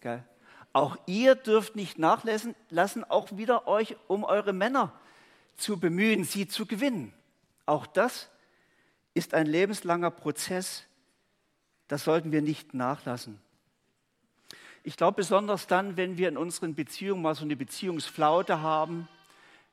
Gell? 0.00 0.24
Auch 0.74 0.96
ihr 1.06 1.36
dürft 1.36 1.76
nicht 1.76 2.00
nachlassen, 2.00 2.56
lassen, 2.68 3.04
auch 3.04 3.28
wieder 3.36 3.68
euch 3.68 3.96
um 4.08 4.24
eure 4.24 4.52
Männer 4.52 4.92
zu 5.54 5.78
bemühen, 5.78 6.24
sie 6.24 6.48
zu 6.48 6.66
gewinnen. 6.66 7.14
Auch 7.64 7.86
das 7.86 8.28
ist 9.14 9.34
ein 9.34 9.46
lebenslanger 9.46 10.10
Prozess. 10.10 10.82
Das 11.86 12.02
sollten 12.02 12.32
wir 12.32 12.42
nicht 12.42 12.74
nachlassen. 12.74 13.40
Ich 14.82 14.96
glaube 14.96 15.18
besonders 15.18 15.68
dann, 15.68 15.96
wenn 15.96 16.18
wir 16.18 16.28
in 16.28 16.36
unseren 16.36 16.74
Beziehungen 16.74 17.22
mal 17.22 17.36
so 17.36 17.44
eine 17.44 17.54
Beziehungsflaute 17.54 18.60
haben, 18.60 19.08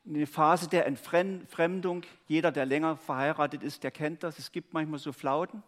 eine 0.08 0.28
Phase 0.28 0.70
der 0.70 0.86
Entfremdung. 0.86 2.04
Jeder, 2.28 2.52
der 2.52 2.68
länger 2.68 2.96
verheiratet 2.96 3.64
ist, 3.64 3.84
der 3.84 3.90
kennt 3.90 4.22
das. 4.22 4.38
Es 4.38 4.52
gibt 4.52 4.72
manchmal 4.72 5.00
so 5.00 5.14
Flauten. 5.14 5.64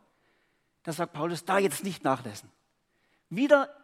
Da 0.84 0.92
sagt 0.92 1.13
Paulus, 1.13 1.44
da 1.44 1.58
jetzt 1.58 1.84
nicht 1.84 2.04
nachlassen. 2.04 2.52
Wieder 3.32 3.75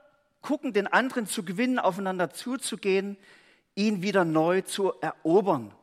gucken, 0.42 0.74
den 0.74 0.88
anderen 0.88 1.28
zu 1.28 1.44
gewinnen, 1.44 1.80
aufeinander 1.80 2.32
zuzugehen, 2.32 3.18
ihn 3.76 4.02
wieder 4.02 4.26
neu 4.26 4.62
zu 4.62 4.94
erobern. 5.02 5.74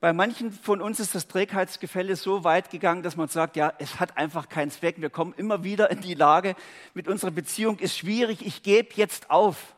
Bei 0.00 0.12
manchen 0.12 0.50
von 0.50 0.82
uns 0.82 0.98
ist 0.98 1.14
das 1.14 1.28
Trägheitsgefälle 1.28 2.16
so 2.16 2.42
weit 2.42 2.70
gegangen, 2.70 3.04
dass 3.04 3.16
man 3.16 3.28
sagt, 3.28 3.54
ja, 3.54 3.72
es 3.78 4.00
hat 4.00 4.16
einfach 4.16 4.48
keinen 4.48 4.72
Zweck. 4.72 5.00
Wir 5.00 5.10
kommen 5.10 5.32
immer 5.36 5.62
wieder 5.62 5.92
in 5.92 6.00
die 6.00 6.14
Lage, 6.14 6.56
mit 6.92 7.06
unserer 7.06 7.30
Beziehung 7.30 7.78
ist 7.78 7.96
schwierig, 7.96 8.44
ich 8.44 8.64
gebe 8.64 8.88
jetzt 8.96 9.30
auf. 9.30 9.76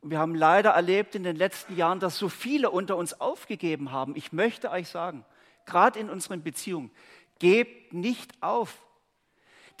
Und 0.00 0.10
wir 0.10 0.18
haben 0.18 0.34
leider 0.34 0.70
erlebt 0.70 1.14
in 1.14 1.24
den 1.24 1.36
letzten 1.36 1.76
Jahren, 1.76 2.00
dass 2.00 2.16
so 2.16 2.30
viele 2.30 2.70
unter 2.70 2.96
uns 2.96 3.20
aufgegeben 3.20 3.92
haben. 3.92 4.16
Ich 4.16 4.32
möchte 4.32 4.70
euch 4.70 4.88
sagen, 4.88 5.26
gerade 5.66 5.98
in 5.98 6.08
unseren 6.08 6.42
Beziehungen, 6.42 6.90
gebt 7.38 7.92
nicht 7.92 8.32
auf. 8.42 8.78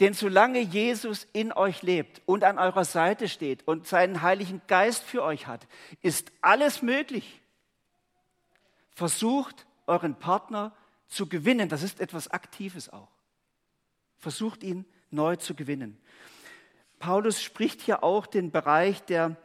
Denn 0.00 0.14
solange 0.14 0.60
Jesus 0.60 1.26
in 1.32 1.52
euch 1.52 1.82
lebt 1.82 2.22
und 2.24 2.44
an 2.44 2.58
eurer 2.58 2.84
Seite 2.84 3.28
steht 3.28 3.66
und 3.66 3.86
seinen 3.86 4.22
Heiligen 4.22 4.62
Geist 4.68 5.02
für 5.02 5.22
euch 5.24 5.46
hat, 5.46 5.66
ist 6.02 6.30
alles 6.40 6.82
möglich. 6.82 7.40
Versucht 8.92 9.66
euren 9.86 10.14
Partner 10.14 10.72
zu 11.08 11.28
gewinnen. 11.28 11.68
Das 11.68 11.82
ist 11.82 12.00
etwas 12.00 12.28
Aktives 12.28 12.92
auch. 12.92 13.08
Versucht 14.18 14.62
ihn 14.62 14.84
neu 15.10 15.36
zu 15.36 15.54
gewinnen. 15.54 15.98
Paulus 16.98 17.42
spricht 17.42 17.80
hier 17.80 18.02
auch 18.04 18.26
den 18.26 18.50
Bereich 18.50 19.02
der 19.02 19.36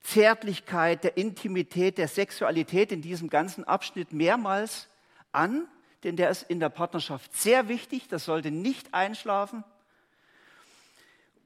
Zärtlichkeit, 0.00 1.04
der 1.04 1.16
Intimität, 1.16 1.98
der 1.98 2.08
Sexualität 2.08 2.90
in 2.90 3.02
diesem 3.02 3.28
ganzen 3.28 3.64
Abschnitt 3.64 4.12
mehrmals 4.12 4.88
an, 5.32 5.68
denn 6.04 6.16
der 6.16 6.30
ist 6.30 6.44
in 6.44 6.60
der 6.60 6.70
Partnerschaft 6.70 7.36
sehr 7.36 7.68
wichtig, 7.68 8.08
das 8.08 8.24
sollte 8.24 8.50
nicht 8.50 8.94
einschlafen. 8.94 9.64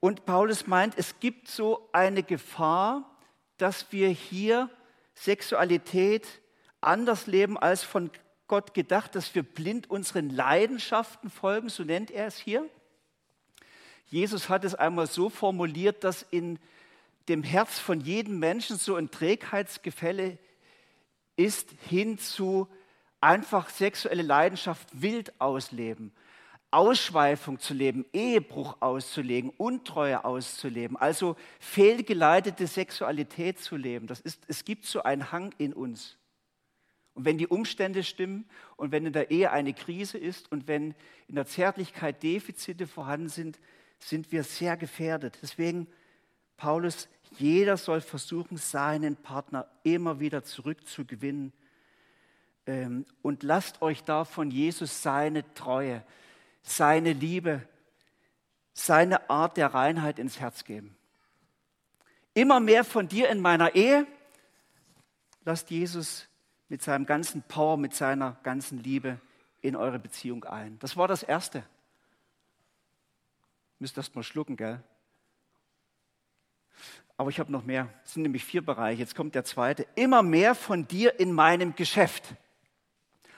Und 0.04 0.26
Paulus 0.26 0.66
meint, 0.66 0.98
es 0.98 1.18
gibt 1.18 1.48
so 1.48 1.88
eine 1.92 2.22
Gefahr, 2.22 3.10
dass 3.56 3.90
wir 3.90 4.10
hier 4.10 4.68
Sexualität 5.14 6.26
anders 6.82 7.26
leben 7.26 7.56
als 7.56 7.84
von 7.84 8.10
Gott 8.46 8.74
gedacht, 8.74 9.14
dass 9.14 9.34
wir 9.34 9.42
blind 9.42 9.88
unseren 9.88 10.28
Leidenschaften 10.28 11.30
folgen, 11.30 11.70
so 11.70 11.84
nennt 11.84 12.10
er 12.10 12.26
es 12.26 12.36
hier. 12.36 12.68
Jesus 14.04 14.50
hat 14.50 14.66
es 14.66 14.74
einmal 14.74 15.06
so 15.06 15.30
formuliert, 15.30 16.04
dass 16.04 16.20
in 16.20 16.58
dem 17.28 17.42
Herz 17.42 17.78
von 17.78 18.02
jedem 18.02 18.38
Menschen 18.38 18.76
so 18.76 18.96
ein 18.96 19.10
Trägheitsgefälle 19.10 20.36
ist 21.36 21.70
hin 21.88 22.18
zu 22.18 22.68
einfach 23.22 23.70
sexuelle 23.70 24.22
Leidenschaft 24.22 24.86
wild 25.00 25.40
ausleben 25.40 26.12
Ausschweifung 26.74 27.60
zu 27.60 27.72
leben, 27.72 28.04
Ehebruch 28.12 28.76
auszulegen, 28.80 29.50
Untreue 29.50 30.24
auszuleben, 30.24 30.96
also 30.96 31.36
fehlgeleitete 31.60 32.66
Sexualität 32.66 33.60
zu 33.60 33.76
leben. 33.76 34.08
Das 34.08 34.20
ist, 34.20 34.42
es 34.48 34.64
gibt 34.64 34.84
so 34.84 35.02
einen 35.04 35.30
Hang 35.30 35.54
in 35.58 35.72
uns. 35.72 36.18
Und 37.14 37.24
wenn 37.24 37.38
die 37.38 37.46
Umstände 37.46 38.02
stimmen 38.02 38.44
und 38.76 38.90
wenn 38.90 39.06
in 39.06 39.12
der 39.12 39.30
Ehe 39.30 39.52
eine 39.52 39.72
Krise 39.72 40.18
ist 40.18 40.50
und 40.50 40.66
wenn 40.66 40.96
in 41.28 41.36
der 41.36 41.46
Zärtlichkeit 41.46 42.22
Defizite 42.22 42.88
vorhanden 42.88 43.28
sind, 43.28 43.60
sind 44.00 44.32
wir 44.32 44.42
sehr 44.42 44.76
gefährdet. 44.76 45.38
Deswegen, 45.40 45.86
Paulus, 46.56 47.08
jeder 47.38 47.76
soll 47.76 48.00
versuchen, 48.00 48.56
seinen 48.56 49.14
Partner 49.16 49.68
immer 49.84 50.18
wieder 50.18 50.42
zurückzugewinnen. 50.42 51.52
Ähm, 52.66 53.06
und 53.22 53.44
lasst 53.44 53.80
euch 53.80 54.02
da 54.02 54.24
von 54.24 54.50
Jesus 54.50 55.02
seine 55.02 55.54
Treue, 55.54 56.04
seine 56.64 57.12
Liebe, 57.12 57.62
seine 58.72 59.30
Art 59.30 59.56
der 59.56 59.72
Reinheit 59.72 60.18
ins 60.18 60.40
Herz 60.40 60.64
geben. 60.64 60.96
Immer 62.32 62.58
mehr 62.58 62.82
von 62.82 63.06
dir 63.06 63.28
in 63.28 63.40
meiner 63.40 63.76
Ehe. 63.76 64.06
Lasst 65.44 65.70
Jesus 65.70 66.26
mit 66.68 66.82
seinem 66.82 67.06
ganzen 67.06 67.42
Power, 67.42 67.76
mit 67.76 67.94
seiner 67.94 68.36
ganzen 68.42 68.82
Liebe 68.82 69.20
in 69.60 69.76
eure 69.76 70.00
Beziehung 70.00 70.44
ein. 70.44 70.78
Das 70.80 70.96
war 70.96 71.06
das 71.06 71.22
Erste. 71.22 71.62
Müsst 73.78 73.96
das 73.96 74.14
mal 74.14 74.22
schlucken, 74.22 74.56
gell? 74.56 74.82
Aber 77.16 77.30
ich 77.30 77.38
habe 77.38 77.52
noch 77.52 77.64
mehr. 77.64 77.88
Es 78.04 78.14
sind 78.14 78.22
nämlich 78.22 78.44
vier 78.44 78.64
Bereiche. 78.64 79.00
Jetzt 79.00 79.14
kommt 79.14 79.34
der 79.34 79.44
zweite. 79.44 79.86
Immer 79.94 80.22
mehr 80.22 80.54
von 80.54 80.88
dir 80.88 81.20
in 81.20 81.32
meinem 81.32 81.76
Geschäft. 81.76 82.34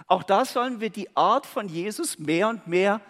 Auch 0.07 0.23
da 0.23 0.45
sollen 0.45 0.81
wir 0.81 0.91
die 0.91 1.15
Art 1.17 1.47
von 1.47 1.69
Jesus 1.69 2.19
mehr 2.19 2.49
und 2.49 2.67
mehr 2.67 3.01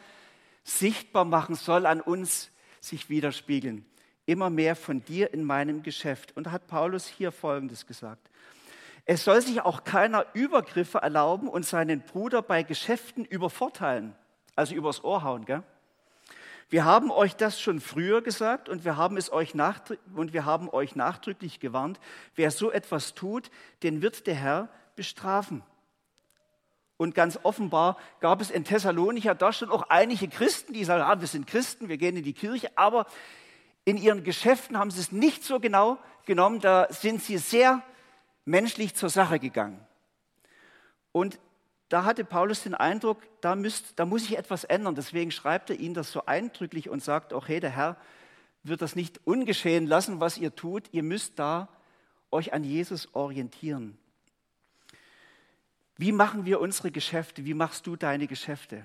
sichtbar 0.65 1.25
machen, 1.25 1.55
soll 1.55 1.87
an 1.87 2.01
uns 2.01 2.51
sich 2.81 3.11
widerspiegeln. 3.11 3.85
Immer 4.25 4.51
mehr 4.51 4.75
von 4.75 5.05
dir 5.05 5.33
in 5.33 5.45
meinem 5.45 5.83
Geschäft. 5.83 6.37
Und 6.37 6.47
da 6.47 6.53
hat 6.53 6.67
Paulus 6.67 7.07
hier 7.07 7.31
Folgendes 7.33 7.87
gesagt. 7.87 8.31
Es 9.05 9.23
soll 9.23 9.41
sich 9.41 9.61
auch 9.61 9.85
keiner 9.85 10.27
Übergriffe 10.33 10.99
erlauben 10.99 11.49
und 11.49 11.65
seinen 11.65 12.01
Bruder 12.01 12.43
bei 12.43 12.65
Geschäften 12.65 13.25
übervorteilen, 13.25 14.17
also 14.57 14.75
übers 14.75 15.05
Ohr 15.05 15.23
hauen. 15.23 15.45
Gell? 15.45 15.63
Wir 16.69 16.85
haben 16.85 17.13
euch 17.13 17.37
das 17.37 17.61
schon 17.61 17.79
früher 17.79 18.21
gesagt 18.23 18.69
und 18.69 18.85
wir 18.85 18.97
haben 18.97 19.17
es 19.17 19.33
euch 19.33 19.55
und 19.55 20.33
wir 20.33 20.45
haben 20.45 20.69
euch 20.69 20.97
nachdrücklich 20.97 21.61
gewarnt. 21.61 22.01
Wer 22.35 22.51
so 22.51 22.73
etwas 22.73 23.15
tut, 23.15 23.51
den 23.85 24.03
wird 24.03 24.27
der 24.27 24.35
Herr 24.35 24.69
bestrafen. 24.97 25.63
Und 26.97 27.15
ganz 27.15 27.39
offenbar 27.43 27.99
gab 28.21 28.41
es 28.41 28.51
in 28.51 28.65
Thessalonicher 28.65 29.35
da 29.35 29.53
schon 29.53 29.71
auch 29.71 29.83
einige 29.91 30.29
Christen, 30.29 30.73
die 30.73 30.85
sagen, 30.85 31.03
ah, 31.03 31.21
wir 31.21 31.29
sind 31.29 31.47
Christen, 31.47 31.89
wir 31.89 31.99
gehen 31.99 32.17
in 32.17 32.25
die 32.25 32.33
Kirche, 32.33 32.71
aber 32.77 33.07
in 33.85 33.99
ihren 33.99 34.25
Geschäften 34.25 34.79
haben 34.79 34.91
sie 34.91 35.01
es 35.01 35.13
nicht 35.13 35.45
so 35.45 35.61
genau 35.61 35.99
genommen, 36.25 36.61
da 36.61 36.87
sind 36.91 37.23
sie 37.23 37.39
sehr 37.39 37.83
menschlich 38.45 38.95
zur 38.95 39.11
Sache 39.11 39.39
gegangen. 39.39 39.81
Und 41.13 41.39
da 41.89 42.05
hatte 42.05 42.25
Paulus 42.25 42.63
den 42.63 42.75
Eindruck, 42.75 43.23
da, 43.41 43.55
müsst, 43.55 43.99
da 43.99 44.07
muss 44.07 44.25
ich 44.25 44.37
etwas 44.37 44.65
ändern. 44.65 44.95
Deswegen 44.95 45.31
schreibt 45.31 45.71
er 45.71 45.79
ihnen 45.79 45.95
das 45.95 46.11
so 46.11 46.27
eindrücklich 46.27 46.89
und 46.89 47.03
sagt 47.03 47.33
auch, 47.33 47.47
hey, 47.47 47.61
der 47.61 47.71
Herr 47.71 47.97
wird 48.65 48.83
das 48.83 48.97
nicht 48.97 49.21
ungeschehen 49.25 49.87
lassen, 49.87 50.19
was 50.19 50.39
ihr 50.39 50.55
tut. 50.55 50.89
Ihr 50.93 51.05
müsst 51.05 51.39
da 51.39 51.69
euch 52.33 52.53
an 52.53 52.65
Jesus 52.65 53.15
orientieren. 53.15 53.97
Wie 55.97 56.13
machen 56.13 56.45
wir 56.45 56.61
unsere 56.61 56.91
Geschäfte? 56.91 57.45
Wie 57.45 57.55
machst 57.55 57.87
du 57.87 57.97
deine 57.97 58.27
Geschäfte? 58.27 58.85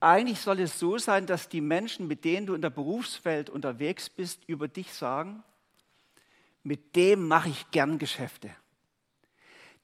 Eigentlich 0.00 0.40
soll 0.40 0.58
es 0.58 0.80
so 0.80 0.98
sein, 0.98 1.26
dass 1.26 1.48
die 1.48 1.60
Menschen, 1.60 2.08
mit 2.08 2.24
denen 2.24 2.46
du 2.46 2.54
in 2.54 2.62
der 2.62 2.70
Berufswelt 2.70 3.48
unterwegs 3.48 4.10
bist, 4.10 4.42
über 4.48 4.66
dich 4.66 4.92
sagen, 4.92 5.44
mit 6.64 6.96
dem 6.96 7.28
mache 7.28 7.50
ich 7.50 7.70
gern 7.70 7.98
Geschäfte. 7.98 8.50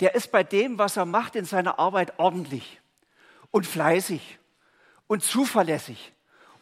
Der 0.01 0.15
ist 0.17 0.33
bei 0.33 0.43
dem, 0.43 0.79
was 0.79 0.97
er 0.97 1.07
macht 1.07 1.37
in 1.37 1.45
seiner 1.45 1.79
Arbeit 1.79 2.19
ordentlich 2.19 2.81
und 3.51 3.67
fleißig 3.67 4.39
und 5.07 5.23
zuverlässig. 5.23 6.13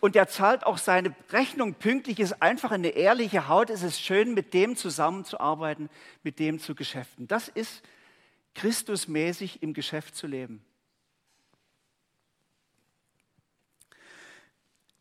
Und 0.00 0.14
der 0.14 0.28
zahlt 0.28 0.64
auch 0.64 0.78
seine 0.78 1.14
Rechnung 1.30 1.74
pünktlich, 1.74 2.20
ist 2.20 2.42
einfach 2.42 2.70
eine 2.70 2.88
ehrliche 2.88 3.48
Haut. 3.48 3.70
Es 3.70 3.82
ist 3.82 4.00
schön, 4.00 4.34
mit 4.34 4.52
dem 4.52 4.76
zusammenzuarbeiten, 4.76 5.88
mit 6.22 6.38
dem 6.38 6.58
zu 6.58 6.74
geschäften. 6.74 7.26
Das 7.26 7.48
ist 7.48 7.82
Christusmäßig 8.56 9.62
im 9.62 9.74
Geschäft 9.74 10.16
zu 10.16 10.26
leben. 10.26 10.64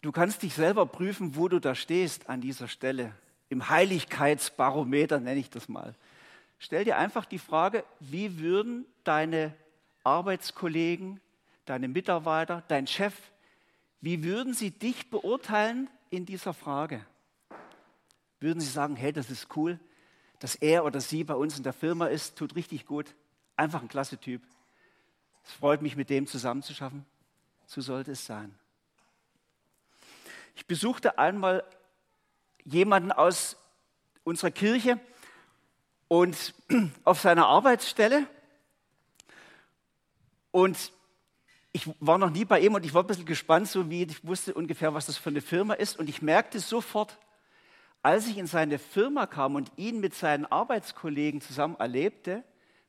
Du 0.02 0.12
kannst 0.12 0.44
dich 0.44 0.54
selber 0.54 0.86
prüfen, 0.86 1.36
wo 1.36 1.48
du 1.48 1.60
da 1.60 1.74
stehst 1.74 2.30
an 2.30 2.41
dieser 2.41 2.68
Stelle 2.68 3.15
im 3.50 3.70
Heiligkeitsbarometer 3.70 5.20
nenne 5.20 5.39
ich 5.39 5.50
das 5.50 5.70
mal. 5.70 5.96
Stell 6.60 6.84
dir 6.84 6.98
einfach 6.98 7.26
die 7.26 7.39
Frage, 7.39 7.84
wie 8.00 8.39
würden 8.39 8.86
deine 9.04 9.56
Arbeitskollegen, 10.04 11.22
deine 11.65 11.88
Mitarbeiter, 11.88 12.63
dein 12.68 12.88
Chef, 12.88 13.15
wie 14.02 14.24
würden 14.24 14.54
sie 14.54 14.72
dich 14.72 15.10
beurteilen 15.10 15.89
in 16.10 16.26
dieser 16.26 16.54
Frage? 16.54 17.06
Würden 18.39 18.60
sie 18.60 18.70
sagen, 18.70 18.96
hey, 18.96 19.13
das 19.13 19.30
ist 19.30 19.56
cool, 19.56 19.80
dass 20.39 20.56
er 20.56 20.86
oder 20.86 21.00
sie 21.00 21.24
bei 21.24 21.36
uns 21.36 21.58
in 21.58 21.63
der 21.63 21.74
Firma 21.74 22.08
ist, 22.08 22.38
tut 22.38 22.56
richtig 22.56 22.86
gut, 22.86 23.15
einfach 23.58 23.82
ein 23.82 23.88
klasse 23.88 24.18
Typ. 24.18 24.41
Es 25.44 25.54
freut 25.54 25.82
mich, 25.82 25.96
mit 25.96 26.10
dem 26.10 26.28
zusammenzuschaffen. 26.28 27.06
So 27.68 27.82
sollte 27.82 28.12
es 28.12 28.26
sein. 28.26 28.54
Ich 30.56 30.65
besuchte 30.65 31.18
einmal 31.18 31.63
jemanden 32.63 33.12
aus 33.12 33.58
unserer 34.24 34.52
Kirche 34.52 35.00
und 36.08 36.54
auf 37.04 37.20
seiner 37.20 37.48
Arbeitsstelle. 37.48 38.28
Und 40.52 40.91
ich 41.74 41.89
war 42.00 42.18
noch 42.18 42.30
nie 42.30 42.46
bei 42.46 42.62
ihm 42.62 42.74
und 42.74 42.86
ich 42.86 42.94
war 42.94 43.04
ein 43.04 43.08
bisschen 43.08 43.26
gespannt, 43.26 43.68
so 43.68 43.89
wie 43.89 44.04
ich 44.04 44.26
wusste 44.26 44.54
ungefähr, 44.54 44.94
was 44.94 45.08
das 45.08 45.18
für 45.18 45.30
eine 45.30 45.41
Firma 45.41 45.74
ist. 45.74 46.00
Und 46.00 46.10
ich 46.10 46.22
merkte 46.22 46.60
sofort, 46.60 47.18
als 48.02 48.28
ich 48.28 48.38
in 48.38 48.48
seine 48.48 48.80
Firma 48.80 49.26
kam 49.26 49.56
und 49.56 49.72
ihn 49.76 50.00
mit 50.00 50.15
seinen 50.15 50.46
Arbeitskollegen 50.46 51.41
zusammen 51.41 51.76
erlebte, 51.76 52.44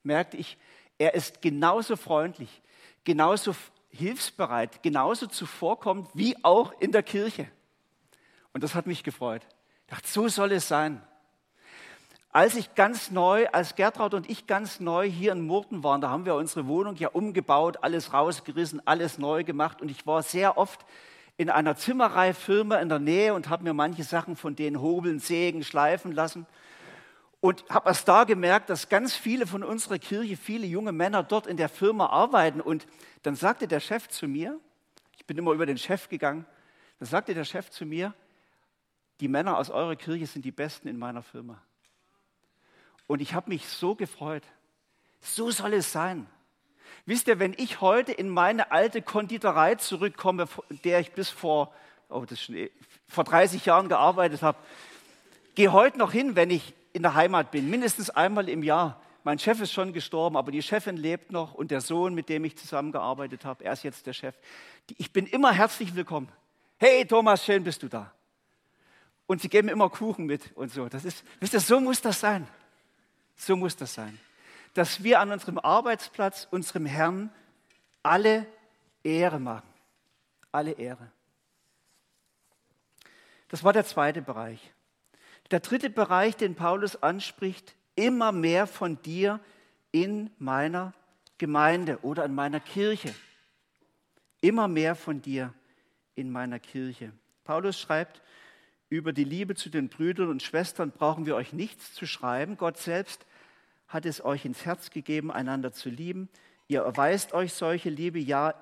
merkte 0.06 0.36
ich, 0.36 0.56
er 0.98 1.14
ist 1.14 1.42
genauso 1.42 1.96
freundlich, 1.96 2.62
genauso 3.04 3.54
hilfsbereit, 3.90 4.82
genauso 4.82 5.26
zuvorkommend 5.26 6.08
wie 6.14 6.36
auch 6.42 6.72
in 6.80 6.92
der 6.92 7.02
Kirche. 7.02 7.48
Und 8.52 8.62
das 8.62 8.74
hat 8.74 8.86
mich 8.86 9.02
gefreut. 9.02 9.42
Ich 9.82 9.90
dachte, 9.90 10.08
so 10.08 10.28
soll 10.28 10.52
es 10.52 10.68
sein. 10.68 11.02
Als 12.30 12.54
ich 12.54 12.74
ganz 12.74 13.10
neu, 13.10 13.46
als 13.48 13.76
Gertraud 13.76 14.12
und 14.12 14.28
ich 14.28 14.46
ganz 14.46 14.80
neu 14.80 15.08
hier 15.08 15.32
in 15.32 15.46
Murten 15.46 15.82
waren, 15.82 16.00
da 16.00 16.10
haben 16.10 16.26
wir 16.26 16.34
unsere 16.34 16.66
Wohnung 16.66 16.96
ja 16.96 17.08
umgebaut, 17.08 17.78
alles 17.82 18.12
rausgerissen, 18.12 18.86
alles 18.86 19.18
neu 19.18 19.44
gemacht 19.44 19.80
und 19.80 19.90
ich 19.90 20.06
war 20.06 20.22
sehr 20.22 20.58
oft 20.58 20.84
in 21.38 21.48
einer 21.50 21.76
Zimmereifirma 21.76 22.76
in 22.76 22.88
der 22.88 22.98
Nähe 22.98 23.34
und 23.34 23.48
habe 23.48 23.64
mir 23.64 23.74
manche 23.74 24.04
Sachen 24.04 24.36
von 24.36 24.54
denen 24.54 24.80
hobeln, 24.80 25.18
sägen, 25.18 25.64
schleifen 25.64 26.12
lassen 26.12 26.46
und 27.40 27.64
habe 27.68 27.88
erst 27.88 28.08
da 28.08 28.24
gemerkt, 28.24 28.70
dass 28.70 28.88
ganz 28.88 29.14
viele 29.14 29.46
von 29.46 29.62
unserer 29.62 29.98
Kirche, 29.98 30.36
viele 30.36 30.66
junge 30.66 30.92
Männer 30.92 31.22
dort 31.22 31.46
in 31.46 31.56
der 31.56 31.68
Firma 31.68 32.06
arbeiten 32.06 32.60
und 32.60 32.86
dann 33.22 33.34
sagte 33.34 33.68
der 33.68 33.80
Chef 33.80 34.08
zu 34.08 34.26
mir, 34.26 34.58
ich 35.16 35.26
bin 35.26 35.36
immer 35.36 35.52
über 35.52 35.66
den 35.66 35.78
Chef 35.78 36.08
gegangen, 36.08 36.46
dann 36.98 37.08
sagte 37.08 37.34
der 37.34 37.44
Chef 37.44 37.70
zu 37.70 37.84
mir, 37.84 38.14
die 39.20 39.28
Männer 39.28 39.58
aus 39.58 39.70
eurer 39.70 39.96
Kirche 39.96 40.26
sind 40.26 40.44
die 40.44 40.52
Besten 40.52 40.88
in 40.88 40.98
meiner 40.98 41.22
Firma. 41.22 41.62
Und 43.06 43.20
ich 43.20 43.34
habe 43.34 43.50
mich 43.50 43.66
so 43.68 43.94
gefreut. 43.94 44.42
So 45.20 45.50
soll 45.50 45.74
es 45.74 45.92
sein. 45.92 46.26
Wisst 47.04 47.28
ihr, 47.28 47.38
wenn 47.38 47.54
ich 47.56 47.80
heute 47.80 48.12
in 48.12 48.28
meine 48.28 48.70
alte 48.72 49.02
Konditorei 49.02 49.76
zurückkomme, 49.76 50.48
der 50.84 51.00
ich 51.00 51.12
bis 51.12 51.30
vor, 51.30 51.72
oh, 52.08 52.24
das 52.24 52.48
ist 52.48 52.70
vor 53.08 53.24
30 53.24 53.64
Jahren 53.64 53.88
gearbeitet 53.88 54.42
habe, 54.42 54.58
gehe 55.54 55.72
heute 55.72 55.98
noch 55.98 56.12
hin, 56.12 56.36
wenn 56.36 56.50
ich 56.50 56.74
in 56.96 57.02
der 57.02 57.14
Heimat 57.14 57.50
bin, 57.50 57.68
mindestens 57.68 58.08
einmal 58.08 58.48
im 58.48 58.62
Jahr. 58.62 59.02
Mein 59.22 59.38
Chef 59.38 59.60
ist 59.60 59.70
schon 59.70 59.92
gestorben, 59.92 60.34
aber 60.34 60.50
die 60.50 60.62
Chefin 60.62 60.96
lebt 60.96 61.30
noch 61.30 61.52
und 61.52 61.70
der 61.70 61.82
Sohn, 61.82 62.14
mit 62.14 62.30
dem 62.30 62.42
ich 62.46 62.56
zusammengearbeitet 62.56 63.44
habe, 63.44 63.64
er 63.64 63.74
ist 63.74 63.84
jetzt 63.84 64.06
der 64.06 64.14
Chef. 64.14 64.34
Ich 64.96 65.12
bin 65.12 65.26
immer 65.26 65.52
herzlich 65.52 65.94
willkommen. 65.94 66.28
Hey 66.78 67.04
Thomas, 67.04 67.44
schön 67.44 67.64
bist 67.64 67.82
du 67.82 67.88
da 67.88 68.12
und 69.26 69.42
sie 69.42 69.50
geben 69.50 69.68
immer 69.68 69.90
Kuchen 69.90 70.24
mit 70.24 70.56
und 70.56 70.72
so. 70.72 70.88
Das 70.88 71.04
ist, 71.04 71.22
wisst 71.38 71.52
ihr, 71.52 71.60
so 71.60 71.80
muss 71.80 72.00
das 72.00 72.18
sein. 72.18 72.48
So 73.36 73.56
muss 73.56 73.76
das 73.76 73.92
sein. 73.92 74.18
Dass 74.72 75.02
wir 75.02 75.20
an 75.20 75.30
unserem 75.30 75.58
Arbeitsplatz 75.58 76.48
unserem 76.50 76.86
Herrn 76.86 77.30
alle 78.02 78.46
Ehre 79.02 79.38
machen. 79.38 79.68
Alle 80.50 80.72
Ehre. 80.72 81.12
Das 83.48 83.62
war 83.62 83.74
der 83.74 83.84
zweite 83.84 84.22
Bereich. 84.22 84.72
Der 85.50 85.60
dritte 85.60 85.90
Bereich, 85.90 86.36
den 86.36 86.54
Paulus 86.54 87.02
anspricht, 87.02 87.74
immer 87.94 88.32
mehr 88.32 88.66
von 88.66 89.00
dir 89.02 89.40
in 89.92 90.30
meiner 90.38 90.92
Gemeinde 91.38 91.98
oder 92.02 92.24
in 92.24 92.34
meiner 92.34 92.60
Kirche. 92.60 93.14
immer 94.40 94.68
mehr 94.68 94.94
von 94.94 95.22
dir 95.22 95.52
in 96.14 96.30
meiner 96.30 96.58
Kirche. 96.58 97.12
Paulus 97.44 97.80
schreibt, 97.80 98.22
über 98.88 99.12
die 99.12 99.24
Liebe 99.24 99.54
zu 99.56 99.70
den 99.70 99.88
Brüdern 99.88 100.28
und 100.28 100.42
Schwestern 100.42 100.92
brauchen 100.92 101.26
wir 101.26 101.34
euch 101.34 101.52
nichts 101.52 101.94
zu 101.94 102.06
schreiben. 102.06 102.56
Gott 102.56 102.76
selbst 102.78 103.26
hat 103.88 104.06
es 104.06 104.24
euch 104.24 104.44
ins 104.44 104.64
Herz 104.64 104.90
gegeben, 104.90 105.32
einander 105.32 105.72
zu 105.72 105.88
lieben. 105.88 106.28
Ihr 106.68 106.82
erweist 106.82 107.32
euch 107.32 107.52
solche 107.54 107.90
Liebe, 107.90 108.18
ja, 108.18 108.54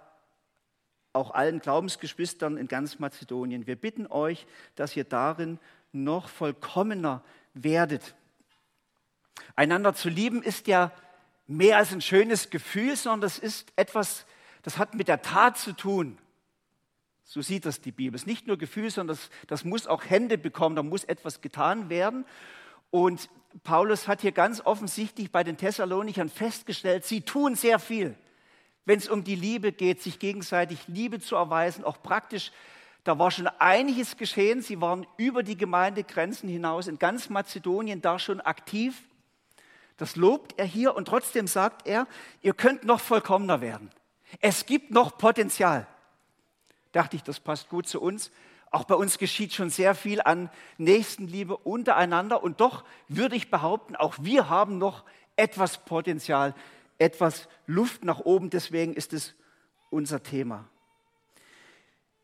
auch 1.12 1.33
allen 1.33 1.61
Glaubensgeschwistern 1.61 2.57
in 2.57 2.66
ganz 2.66 2.99
Mazedonien. 2.99 3.66
Wir 3.66 3.77
bitten 3.77 4.07
euch, 4.07 4.47
dass 4.75 4.97
ihr 4.97 5.05
darin 5.05 5.59
noch 5.94 6.28
vollkommener 6.28 7.22
werdet. 7.54 8.14
Einander 9.57 9.94
zu 9.94 10.09
lieben 10.09 10.42
ist 10.42 10.66
ja 10.66 10.92
mehr 11.46 11.78
als 11.78 11.92
ein 11.92 12.00
schönes 12.00 12.50
Gefühl, 12.50 12.96
sondern 12.96 13.22
das 13.22 13.38
ist 13.38 13.72
etwas, 13.76 14.26
das 14.62 14.78
hat 14.78 14.94
mit 14.94 15.09
der 15.09 15.22
Tat 15.22 15.59
zu 15.59 15.72
tun. 15.72 16.18
So 17.22 17.40
sieht 17.40 17.64
das 17.64 17.80
die 17.80 17.92
Bibel. 17.92 18.16
Es 18.16 18.22
ist 18.22 18.26
nicht 18.26 18.46
nur 18.46 18.59
Gefühl, 18.59 18.90
sondern 18.90 19.16
das, 19.16 19.30
das 19.46 19.64
muss 19.64 19.87
auch 19.87 20.04
Hände 20.04 20.37
bekommen, 20.37 20.76
da 20.76 20.83
muss 20.83 21.04
etwas 21.04 21.40
getan 21.40 21.88
werden. 21.88 22.26
Und 22.90 23.30
Paulus 23.62 24.09
hat 24.09 24.20
hier 24.20 24.33
ganz 24.33 24.61
offensichtlich 24.61 25.30
bei 25.30 25.44
den 25.44 25.57
Thessalonichern 25.57 26.28
festgestellt, 26.28 27.04
sie 27.04 27.22
tun 27.22 27.54
sehr 27.54 27.78
viel, 27.78 28.14
wenn 28.85 28.98
es 28.98 29.09
um 29.09 29.24
die 29.24 29.37
Liebe 29.37 29.72
geht, 29.72 30.02
sich 30.02 30.18
gegenseitig 30.18 30.87
Liebe 30.88 31.20
zu 31.20 31.37
erweisen, 31.37 31.85
auch 31.85 32.02
praktisch. 32.02 32.52
Da 33.05 33.19
war 33.19 33.31
schon 33.31 33.47
einiges 33.47 34.17
geschehen. 34.17 34.62
Sie 34.62 34.81
waren 34.81 35.07
über 35.19 35.43
die 35.43 35.57
Gemeindegrenzen 35.57 36.49
hinaus 36.49 36.87
in 36.87 36.99
ganz 36.99 37.29
Mazedonien 37.29 38.01
da 38.01 38.19
schon 38.19 38.40
aktiv. 38.40 39.03
Das 39.99 40.17
lobt 40.17 40.59
er 40.59 40.64
hier 40.64 40.97
und 40.97 41.07
trotzdem 41.07 41.47
sagt 41.47 41.87
er, 41.87 42.07
ihr 42.43 42.55
könnt 42.55 42.85
noch 42.85 43.01
vollkommener 43.01 43.61
werden. 43.61 43.90
Es 44.40 44.67
gibt 44.67 44.90
noch 44.90 45.19
Potenzial. 45.19 45.87
Dachte 46.93 47.17
ich, 47.17 47.23
das 47.23 47.40
passt 47.40 47.69
gut 47.69 47.87
zu 47.87 48.01
uns. 48.01 48.31
Auch 48.71 48.85
bei 48.85 48.95
uns 48.97 49.19
geschieht 49.19 49.53
schon 49.53 49.71
sehr 49.71 49.95
viel 49.95 50.21
an 50.21 50.51
Nächstenliebe 50.79 51.57
untereinander 51.57 52.43
und 52.43 52.61
doch 52.61 52.85
würde 53.07 53.37
ich 53.37 53.51
behaupten, 53.51 53.95
auch 53.95 54.17
wir 54.21 54.49
haben 54.49 54.79
noch 54.79 55.05
etwas 55.37 55.85
Potenzial, 55.85 56.55
etwas 56.99 57.49
Luft 57.67 58.05
nach 58.05 58.21
oben. 58.21 58.51
Deswegen 58.51 58.95
ist 58.95 59.12
es 59.12 59.35
unser 59.90 60.23
Thema. 60.23 60.64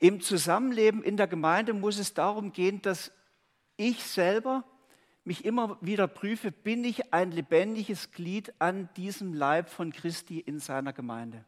Im 0.00 0.22
Zusammenleben 0.22 1.02
in 1.02 1.18
der 1.18 1.26
Gemeinde 1.26 1.74
muss 1.74 1.98
es 1.98 2.14
darum 2.14 2.52
gehen, 2.52 2.80
dass 2.80 3.12
ich 3.76 4.02
selber 4.02 4.64
mich 5.24 5.44
immer 5.44 5.76
wieder 5.82 6.08
prüfe, 6.08 6.50
bin 6.50 6.84
ich 6.84 7.12
ein 7.12 7.30
lebendiges 7.30 8.10
Glied 8.10 8.52
an 8.58 8.88
diesem 8.96 9.34
Leib 9.34 9.68
von 9.68 9.92
Christi 9.92 10.40
in 10.40 10.58
seiner 10.58 10.94
Gemeinde? 10.94 11.44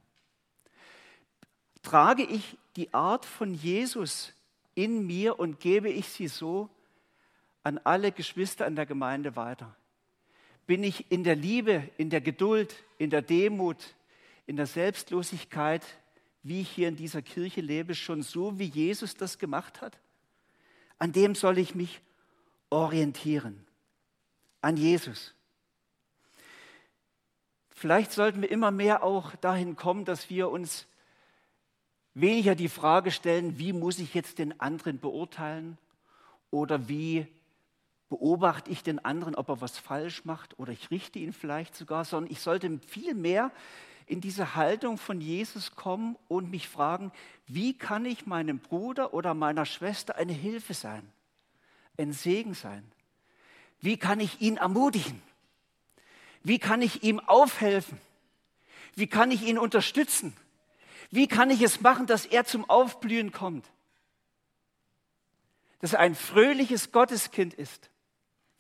Trage 1.82 2.22
ich 2.22 2.58
die 2.76 2.92
Art 2.92 3.24
von 3.24 3.54
Jesus 3.54 4.34
in 4.74 5.06
mir 5.06 5.38
und 5.38 5.58
gebe 5.58 5.88
ich 5.88 6.08
sie 6.08 6.28
so 6.28 6.68
an 7.62 7.78
alle 7.78 8.12
Geschwister 8.12 8.66
in 8.66 8.76
der 8.76 8.86
Gemeinde 8.86 9.34
weiter? 9.34 9.74
Bin 10.66 10.84
ich 10.84 11.10
in 11.10 11.24
der 11.24 11.36
Liebe, 11.36 11.88
in 11.96 12.10
der 12.10 12.20
Geduld, 12.20 12.74
in 12.98 13.08
der 13.08 13.22
Demut, 13.22 13.94
in 14.46 14.56
der 14.56 14.66
Selbstlosigkeit, 14.66 15.82
wie 16.42 16.60
ich 16.60 16.70
hier 16.70 16.88
in 16.88 16.96
dieser 16.96 17.22
Kirche 17.22 17.60
lebe, 17.60 17.94
schon 17.94 18.22
so, 18.22 18.58
wie 18.58 18.66
Jesus 18.66 19.14
das 19.14 19.38
gemacht 19.38 19.80
hat? 19.80 19.98
An 20.98 21.12
dem 21.12 21.34
soll 21.34 21.58
ich 21.58 21.74
mich 21.74 22.00
orientieren 22.70 23.66
an 24.62 24.76
Jesus. 24.76 25.34
Vielleicht 27.70 28.12
sollten 28.12 28.40
wir 28.40 28.50
immer 28.50 28.70
mehr 28.70 29.02
auch 29.02 29.34
dahin 29.36 29.76
kommen, 29.76 30.04
dass 30.04 30.30
wir 30.30 30.48
uns 30.48 30.86
weniger 32.14 32.54
die 32.54 32.68
Frage 32.68 33.10
stellen, 33.10 33.58
wie 33.58 33.72
muss 33.72 33.98
ich 33.98 34.14
jetzt 34.14 34.38
den 34.38 34.60
anderen 34.60 35.00
beurteilen 35.00 35.76
oder 36.50 36.88
wie 36.88 37.26
beobachte 38.08 38.70
ich 38.70 38.82
den 38.82 39.04
anderen, 39.04 39.34
ob 39.34 39.48
er 39.48 39.60
was 39.60 39.78
falsch 39.78 40.24
macht 40.24 40.58
oder 40.58 40.70
ich 40.70 40.90
richte 40.90 41.18
ihn 41.18 41.32
vielleicht 41.32 41.74
sogar, 41.74 42.04
sondern 42.04 42.30
ich 42.30 42.40
sollte 42.40 42.78
viel 42.86 43.14
mehr 43.14 43.50
in 44.12 44.20
diese 44.20 44.54
Haltung 44.54 44.98
von 44.98 45.22
Jesus 45.22 45.74
kommen 45.74 46.16
und 46.28 46.50
mich 46.50 46.68
fragen, 46.68 47.12
wie 47.46 47.72
kann 47.72 48.04
ich 48.04 48.26
meinem 48.26 48.58
Bruder 48.58 49.14
oder 49.14 49.32
meiner 49.32 49.64
Schwester 49.64 50.16
eine 50.16 50.34
Hilfe 50.34 50.74
sein, 50.74 51.10
ein 51.96 52.12
Segen 52.12 52.52
sein? 52.52 52.84
Wie 53.80 53.96
kann 53.96 54.20
ich 54.20 54.42
ihn 54.42 54.58
ermutigen? 54.58 55.22
Wie 56.42 56.58
kann 56.58 56.82
ich 56.82 57.02
ihm 57.02 57.20
aufhelfen? 57.20 57.98
Wie 58.94 59.06
kann 59.06 59.30
ich 59.30 59.42
ihn 59.42 59.58
unterstützen? 59.58 60.36
Wie 61.10 61.26
kann 61.26 61.48
ich 61.48 61.62
es 61.62 61.80
machen, 61.80 62.06
dass 62.06 62.26
er 62.26 62.44
zum 62.44 62.68
Aufblühen 62.68 63.32
kommt? 63.32 63.64
Dass 65.80 65.94
er 65.94 66.00
ein 66.00 66.14
fröhliches 66.14 66.92
Gotteskind 66.92 67.54
ist. 67.54 67.88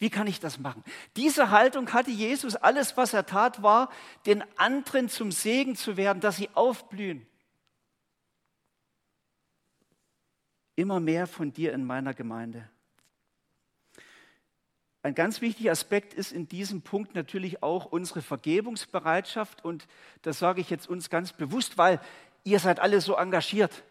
Wie 0.02 0.10
kann 0.10 0.26
ich 0.26 0.40
das 0.40 0.58
machen? 0.58 0.82
Diese 1.14 1.52
Haltung 1.52 1.92
hatte 1.92 2.10
Jesus. 2.10 2.56
Alles, 2.56 2.96
was 2.96 3.14
er 3.14 3.24
tat, 3.24 3.62
war, 3.62 3.88
den 4.26 4.42
anderen 4.58 5.08
zum 5.08 5.30
Segen 5.30 5.76
zu 5.76 5.96
werden, 5.96 6.18
dass 6.18 6.38
sie 6.38 6.48
aufblühen. 6.54 7.24
Immer 10.74 10.98
mehr 10.98 11.28
von 11.28 11.52
dir 11.52 11.72
in 11.72 11.84
meiner 11.84 12.14
Gemeinde. 12.14 12.68
Ein 15.04 15.14
ganz 15.14 15.40
wichtiger 15.40 15.70
Aspekt 15.70 16.14
ist 16.14 16.32
in 16.32 16.48
diesem 16.48 16.82
Punkt 16.82 17.14
natürlich 17.14 17.62
auch 17.62 17.84
unsere 17.84 18.22
Vergebungsbereitschaft. 18.22 19.64
Und 19.64 19.86
das 20.22 20.40
sage 20.40 20.60
ich 20.60 20.68
jetzt 20.68 20.88
uns 20.88 21.10
ganz 21.10 21.32
bewusst, 21.32 21.78
weil 21.78 22.00
ihr 22.42 22.58
seid 22.58 22.80
alle 22.80 23.00
so 23.00 23.14
engagiert. 23.14 23.84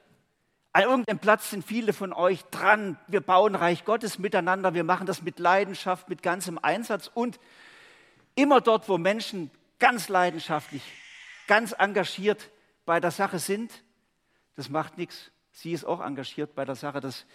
An 0.73 0.83
irgendeinem 0.83 1.19
Platz 1.19 1.49
sind 1.49 1.65
viele 1.65 1.91
von 1.91 2.13
euch 2.13 2.43
dran. 2.45 2.97
Wir 3.07 3.19
bauen 3.19 3.55
Reich 3.55 3.83
Gottes 3.83 4.19
miteinander. 4.19 4.73
Wir 4.73 4.85
machen 4.85 5.05
das 5.05 5.21
mit 5.21 5.37
Leidenschaft, 5.37 6.07
mit 6.07 6.23
ganzem 6.23 6.57
Einsatz. 6.57 7.11
Und 7.13 7.39
immer 8.35 8.61
dort, 8.61 8.87
wo 8.87 8.97
Menschen 8.97 9.51
ganz 9.79 10.07
leidenschaftlich, 10.07 10.83
ganz 11.47 11.73
engagiert 11.77 12.49
bei 12.85 13.01
der 13.01 13.11
Sache 13.11 13.39
sind, 13.39 13.83
das 14.55 14.69
macht 14.69 14.97
nichts. 14.97 15.31
Sie 15.51 15.73
ist 15.73 15.83
auch 15.83 15.99
engagiert 15.99 16.55
bei 16.55 16.63
der 16.63 16.75
Sache. 16.75 17.01
Das 17.01 17.25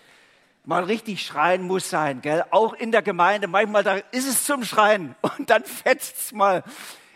mal 0.64 0.84
richtig 0.84 1.24
schreien 1.24 1.62
muss 1.62 1.90
sein, 1.90 2.22
gell? 2.22 2.42
Auch 2.50 2.72
in 2.72 2.90
der 2.90 3.02
Gemeinde. 3.02 3.48
Manchmal 3.48 3.84
da 3.84 3.96
ist 3.96 4.26
es 4.26 4.44
zum 4.44 4.64
Schreien 4.64 5.14
und 5.20 5.50
dann 5.50 5.64
fetzt 5.64 6.16
es 6.16 6.32
mal. 6.32 6.64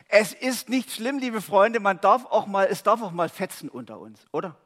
Es 0.09 0.35
ist 0.35 0.69
nicht 0.69 0.91
schlimm, 0.91 1.19
liebe 1.19 1.41
Freunde. 1.41 1.81
Man 1.81 1.99
darf 2.01 2.27
auch 2.27 2.47
mal, 2.47 2.67
es 2.67 2.83
darf 2.83 3.01
auch 3.01 3.13
mal 3.13 3.31
fetzen 3.31 3.71
unter 3.71 3.99
uns, 3.99 4.27
oder? 4.33 4.57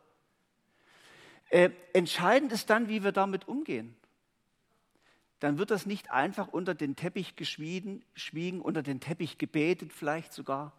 Äh, 1.55 1.71
entscheidend 1.93 2.51
ist 2.51 2.69
dann, 2.69 2.89
wie 2.89 3.05
wir 3.05 3.13
damit 3.13 3.47
umgehen. 3.47 3.95
Dann 5.39 5.57
wird 5.57 5.71
das 5.71 5.87
nicht 5.87 6.11
einfach 6.11 6.49
unter 6.49 6.75
den 6.75 6.97
Teppich 6.97 7.37
geschwiegen, 7.37 8.05
schwiegen, 8.15 8.61
unter 8.61 8.83
den 8.83 8.99
Teppich 8.99 9.39
gebetet, 9.39 9.93
vielleicht 9.93 10.33
sogar. 10.33 10.73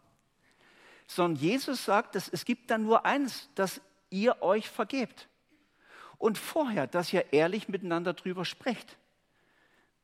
Sondern 1.07 1.41
Jesus 1.41 1.85
sagt, 1.85 2.15
dass 2.15 2.27
es 2.27 2.43
gibt 2.43 2.71
dann 2.71 2.83
nur 2.83 3.05
eins, 3.05 3.49
dass 3.55 3.79
ihr 4.09 4.41
euch 4.41 4.69
vergebt 4.69 5.29
und 6.17 6.38
vorher, 6.38 6.88
dass 6.88 7.13
ihr 7.13 7.31
ehrlich 7.31 7.69
miteinander 7.69 8.11
drüber 8.11 8.43
sprecht. 8.43 8.97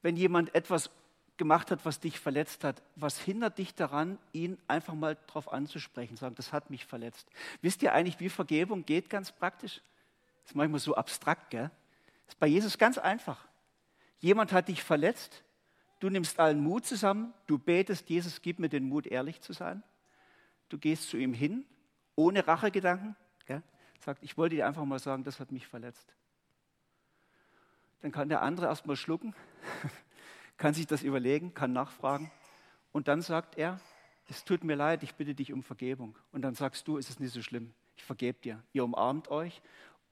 Wenn 0.02 0.16
jemand 0.16 0.56
etwas 0.56 0.90
gemacht 1.36 1.70
hat, 1.70 1.84
was 1.84 2.00
dich 2.00 2.18
verletzt 2.18 2.64
hat, 2.64 2.82
was 2.96 3.20
hindert 3.20 3.58
dich 3.58 3.76
daran, 3.76 4.18
ihn 4.32 4.58
einfach 4.70 4.94
mal 4.94 5.18
darauf 5.28 5.52
anzusprechen, 5.52 6.16
sagen, 6.16 6.36
das 6.36 6.54
hat 6.54 6.70
mich 6.70 6.86
verletzt. 6.86 7.28
Wisst 7.62 7.84
ihr 7.84 7.92
eigentlich, 7.92 8.22
wie 8.22 8.30
Vergebung 8.30 8.86
geht 8.86 9.10
ganz 9.10 9.34
praktisch? 9.34 9.82
Das 10.44 10.52
ist 10.52 10.56
manchmal 10.56 10.80
so 10.80 10.96
abstrakt, 10.96 11.50
gell? 11.50 11.72
Das 12.26 12.36
ist 12.36 12.40
bei 12.40 12.48
Jesus 12.48 12.78
ganz 12.78 12.98
einfach. 12.98 13.48
Jemand 14.20 14.52
hat 14.54 14.68
dich 14.68 14.84
verletzt, 14.84 15.44
du 16.00 16.10
nimmst 16.10 16.40
allen 16.40 16.62
Mut 16.62 16.86
zusammen, 16.86 17.34
du 17.48 17.58
betest, 17.58 18.10
Jesus, 18.10 18.42
gib 18.42 18.60
mir 18.60 18.70
den 18.70 18.88
Mut, 18.88 19.08
ehrlich 19.08 19.42
zu 19.42 19.54
sein. 19.54 19.84
Du 20.70 20.78
gehst 20.78 21.10
zu 21.10 21.18
ihm 21.18 21.34
hin, 21.34 21.66
ohne 22.16 22.48
Rachegedanken, 22.48 23.16
sagt, 24.04 24.24
ich 24.24 24.38
wollte 24.38 24.56
dir 24.56 24.68
einfach 24.68 24.86
mal 24.86 25.00
sagen, 25.00 25.24
das 25.24 25.40
hat 25.40 25.52
mich 25.52 25.68
verletzt. 25.68 26.14
Dann 28.02 28.12
kann 28.12 28.30
der 28.30 28.42
andere 28.42 28.66
erstmal 28.66 28.96
schlucken, 28.96 29.36
kann 30.58 30.74
sich 30.74 30.88
das 30.88 31.04
überlegen, 31.04 31.54
kann 31.54 31.72
nachfragen 31.74 32.32
und 32.92 33.08
dann 33.08 33.22
sagt 33.22 33.58
er, 33.58 33.80
es 34.28 34.44
tut 34.44 34.64
mir 34.64 34.76
leid, 34.76 35.04
ich 35.04 35.16
bitte 35.16 35.36
dich 35.36 35.52
um 35.52 35.62
Vergebung. 35.62 36.18
Und 36.32 36.42
dann 36.42 36.56
sagst 36.56 36.88
du, 36.88 36.98
es 36.98 37.10
ist 37.10 37.20
nicht 37.20 37.34
so 37.34 37.42
schlimm, 37.42 37.74
ich 37.96 38.04
vergebe 38.04 38.40
dir. 38.40 38.64
Ihr 38.72 38.84
umarmt 38.84 39.28
euch 39.30 39.62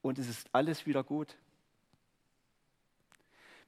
und 0.02 0.18
es 0.18 0.28
ist 0.28 0.48
alles 0.52 0.86
wieder 0.86 1.04
gut. 1.04 1.36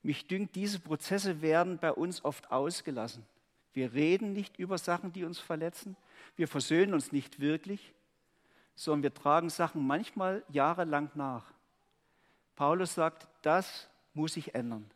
Mich 0.03 0.27
dünkt, 0.27 0.57
diese 0.57 0.81
Prozesse 0.81 1.43
werden 1.43 1.79
bei 1.79 1.93
uns 1.93 2.25
oft 2.25 2.51
ausgelassen. 2.51 3.25
Wir 3.73 3.93
reden 3.93 4.33
nicht 4.33 4.59
über 4.59 4.79
Sachen, 4.79 5.13
die 5.13 5.25
uns 5.25 5.39
verletzen. 5.39 5.97
Wir 6.37 6.49
versöhnen 6.49 6.95
uns 6.95 7.13
nicht 7.13 7.41
wirklich 7.41 7.95
sondern 8.75 9.03
wir 9.03 9.15
tragen 9.15 9.51
Sachen 9.51 9.87
manchmal 9.87 10.45
jahrelang 10.49 11.11
nach. 11.15 11.45
Paulus 12.57 12.95
sagt, 12.95 13.29
das 13.43 13.89
muss 14.15 14.35
sich 14.35 14.55
ändern. 14.55 14.91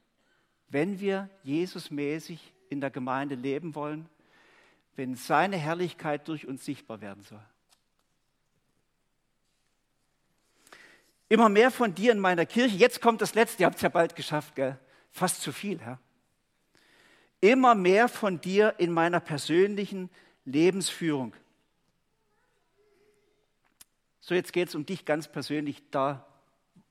Wenn 0.68 1.00
wir 1.00 1.30
Jesusmäßig 1.42 2.52
in 2.68 2.80
der 2.80 2.90
Gemeinde 2.90 3.34
leben 3.34 3.74
wollen, 3.74 4.08
wenn 4.96 5.14
seine 5.14 5.56
Herrlichkeit 5.56 6.26
durch 6.28 6.46
uns 6.46 6.64
sichtbar 6.64 7.00
werden 7.00 7.22
soll. 7.22 7.42
Immer 11.28 11.48
mehr 11.48 11.70
von 11.70 11.94
dir 11.94 12.12
in 12.12 12.20
meiner 12.20 12.46
Kirche. 12.46 12.76
Jetzt 12.76 13.00
kommt 13.00 13.20
das 13.20 13.34
Letzte, 13.34 13.62
ihr 13.62 13.66
habt 13.66 13.76
es 13.76 13.82
ja 13.82 13.88
bald 13.88 14.14
geschafft, 14.14 14.54
gell? 14.54 14.78
Fast 15.10 15.42
zu 15.42 15.52
viel, 15.52 15.80
Herr. 15.80 15.98
Immer 17.40 17.74
mehr 17.74 18.08
von 18.08 18.40
dir 18.40 18.74
in 18.78 18.92
meiner 18.92 19.20
persönlichen 19.20 20.10
Lebensführung. 20.44 21.34
So, 24.20 24.34
jetzt 24.34 24.52
geht 24.52 24.68
es 24.68 24.74
um 24.74 24.86
dich 24.86 25.04
ganz 25.04 25.28
persönlich, 25.28 25.82
da, 25.90 26.26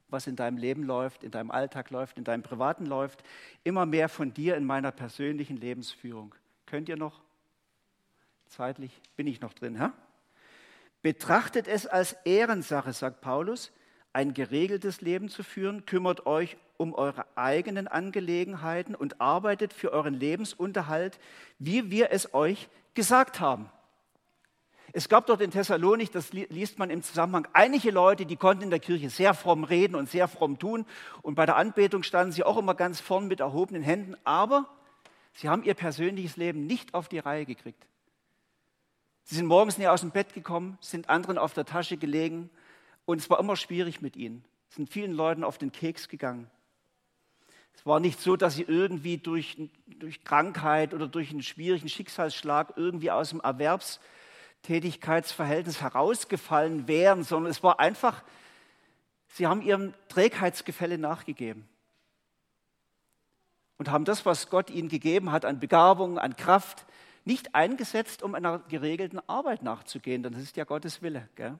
was 0.08 0.28
in 0.28 0.36
deinem 0.36 0.58
Leben 0.58 0.84
läuft, 0.84 1.24
in 1.24 1.32
deinem 1.32 1.52
Alltag 1.52 1.90
läuft, 1.90 2.18
in 2.18 2.24
deinem 2.24 2.44
Privaten 2.44 2.86
läuft. 2.86 3.24
Immer 3.64 3.86
mehr 3.86 4.10
von 4.10 4.34
dir 4.34 4.56
in 4.56 4.66
meiner 4.66 4.92
persönlichen 4.92 5.58
Lebensführung. 5.58 6.36
Könnt 6.66 6.90
ihr 6.90 6.98
noch? 6.98 7.22
Zeitlich 8.48 8.92
bin 9.16 9.28
ich 9.28 9.42
noch 9.42 9.54
drin, 9.54 9.76
Herr? 9.76 9.94
Betrachtet 11.02 11.68
es 11.68 11.88
als 11.88 12.14
Ehrensache, 12.24 12.94
sagt 12.94 13.22
Paulus, 13.22 13.72
ein 14.16 14.34
geregeltes 14.34 15.02
Leben 15.02 15.28
zu 15.28 15.44
führen, 15.44 15.86
kümmert 15.86 16.26
euch 16.26 16.56
um 16.78 16.94
eure 16.94 17.26
eigenen 17.36 17.90
Angelegenheiten 17.90 18.96
und 18.96 19.20
arbeitet 19.20 19.74
für 19.74 19.92
euren 19.92 20.14
Lebensunterhalt, 20.14 21.20
wie 21.60 21.92
wir 21.92 22.12
es 22.12 22.34
euch 22.34 22.70
gesagt 22.94 23.42
haben. 23.42 23.70
Es 24.94 25.10
gab 25.10 25.26
dort 25.26 25.42
in 25.42 25.52
Thessalonik, 25.52 26.14
das 26.14 26.32
liest 26.32 26.80
man 26.80 26.90
im 26.90 27.04
Zusammenhang, 27.04 27.46
einige 27.52 27.92
Leute, 27.92 28.26
die 28.26 28.38
konnten 28.38 28.64
in 28.64 28.70
der 28.70 28.80
Kirche 28.80 29.10
sehr 29.10 29.34
fromm 29.34 29.66
reden 29.66 29.96
und 29.96 30.10
sehr 30.10 30.30
fromm 30.30 30.58
tun. 30.60 30.86
Und 31.22 31.36
bei 31.36 31.46
der 31.46 31.58
Anbetung 31.58 32.04
standen 32.04 32.32
sie 32.32 32.46
auch 32.46 32.56
immer 32.56 32.74
ganz 32.74 33.02
vorn 33.02 33.28
mit 33.28 33.42
erhobenen 33.42 33.84
Händen. 33.84 34.16
Aber 34.24 34.70
sie 35.34 35.50
haben 35.50 35.64
ihr 35.64 35.74
persönliches 35.74 36.38
Leben 36.38 36.66
nicht 36.66 36.94
auf 36.94 37.10
die 37.10 37.20
Reihe 37.20 37.46
gekriegt. 37.46 37.86
Sie 39.24 39.36
sind 39.36 39.48
morgens 39.48 39.78
nie 39.78 39.88
aus 39.88 40.00
dem 40.00 40.12
Bett 40.12 40.34
gekommen, 40.34 40.78
sind 40.80 41.10
anderen 41.10 41.38
auf 41.38 41.54
der 41.54 41.66
Tasche 41.66 41.98
gelegen, 41.98 42.50
und 43.06 43.20
es 43.20 43.30
war 43.30 43.40
immer 43.40 43.56
schwierig 43.56 44.02
mit 44.02 44.16
ihnen. 44.16 44.44
Es 44.70 44.76
sind 44.76 44.90
vielen 44.90 45.14
Leuten 45.14 45.44
auf 45.44 45.58
den 45.58 45.72
Keks 45.72 46.10
gegangen. 46.10 46.50
Es 47.74 47.86
war 47.86 48.00
nicht 48.00 48.20
so, 48.20 48.36
dass 48.36 48.56
sie 48.56 48.64
irgendwie 48.64 49.18
durch, 49.18 49.58
durch 49.86 50.24
Krankheit 50.24 50.94
oder 50.94 51.08
durch 51.08 51.32
einen 51.32 51.44
schwierigen 51.44 51.90
Schicksalsschlag 51.90 52.74
irgendwie 52.78 53.12
aus 53.12 53.30
dem 53.30 53.42
Erwerbstätigkeitsverhältnis 53.42 55.82
herausgefallen 55.82 56.88
wären, 56.88 57.24
sondern 57.24 57.52
es 57.52 57.64
war 57.64 57.80
einfach, 57.80 58.24
sie 59.28 59.48
haben 59.48 59.62
ihrem 59.62 59.94
Trägheitsgefälle 60.08 60.98
nachgegeben 60.98 61.68
und 63.78 63.92
haben 63.92 64.06
das, 64.06 64.26
was 64.26 64.50
Gott 64.50 64.70
ihnen 64.70 64.88
gegeben 64.88 65.32
hat 65.32 65.44
an 65.46 65.60
Begabung, 65.60 66.18
an 66.18 66.38
Kraft, 66.38 66.86
nicht 67.26 67.56
eingesetzt, 67.56 68.24
um 68.24 68.36
einer 68.36 68.60
geregelten 68.60 69.20
Arbeit 69.28 69.64
nachzugehen, 69.64 70.24
denn 70.24 70.34
das 70.34 70.44
ist 70.44 70.58
ja 70.58 70.64
Gottes 70.64 71.02
Wille. 71.02 71.28
Gell? 71.36 71.58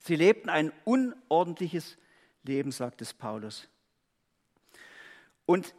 Sie 0.00 0.16
lebten 0.16 0.48
ein 0.48 0.72
unordentliches 0.84 1.96
Leben, 2.42 2.72
sagt 2.72 3.02
es 3.02 3.14
Paulus. 3.14 3.68
Und 5.46 5.74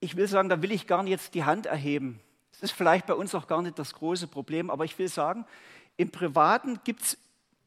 ich 0.00 0.16
will 0.16 0.28
sagen, 0.28 0.48
da 0.48 0.62
will 0.62 0.72
ich 0.72 0.86
gar 0.86 1.02
nicht 1.02 1.10
jetzt 1.10 1.34
die 1.34 1.44
Hand 1.44 1.66
erheben. 1.66 2.20
Es 2.52 2.62
ist 2.62 2.72
vielleicht 2.72 3.06
bei 3.06 3.14
uns 3.14 3.34
auch 3.34 3.46
gar 3.46 3.62
nicht 3.62 3.78
das 3.78 3.94
große 3.94 4.26
Problem, 4.26 4.70
aber 4.70 4.84
ich 4.84 4.98
will 4.98 5.08
sagen, 5.08 5.46
im 5.96 6.10
Privaten 6.10 6.80
gibt 6.84 7.02
es 7.02 7.18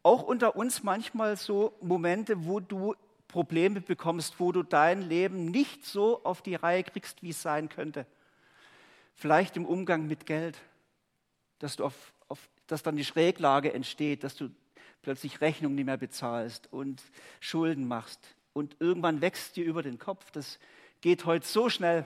auch 0.04 0.24
unter 0.24 0.56
uns 0.56 0.84
manchmal 0.84 1.38
so 1.38 1.74
Momente, 1.82 2.46
wo 2.46 2.60
du 2.60 2.96
Probleme 3.28 3.82
bekommst, 3.82 4.40
wo 4.40 4.52
du 4.52 4.64
dein 4.64 5.02
Leben 5.02 5.46
nicht 5.46 5.86
so 5.86 6.24
auf 6.24 6.42
die 6.42 6.56
Reihe 6.56 6.84
kriegst, 6.84 7.24
wie 7.24 7.30
es 7.30 7.42
sein 7.42 7.70
könnte. 7.70 8.06
Vielleicht 9.14 9.56
im 9.56 9.66
Umgang 9.66 10.08
mit 10.08 10.26
Geld, 10.26 10.58
dass, 11.60 11.76
du 11.76 11.86
auf, 11.86 12.14
auf, 12.28 12.50
dass 12.68 12.84
dann 12.84 12.96
die 12.96 13.06
Schräglage 13.06 13.74
entsteht, 13.74 14.24
dass 14.24 14.36
du 14.36 14.50
plötzlich 15.02 15.42
Rechnungen 15.42 15.76
nicht 15.76 15.86
mehr 15.86 15.98
bezahlst 15.98 16.72
und 16.72 17.02
Schulden 17.40 17.88
machst. 17.88 18.20
Und 18.54 18.76
irgendwann 18.80 19.22
wächst 19.22 19.56
dir 19.56 19.66
über 19.66 19.84
den 19.84 19.98
Kopf. 19.98 20.32
Das 20.32 20.60
geht 21.02 21.26
heute 21.26 21.48
so 21.48 21.70
schnell, 21.70 22.06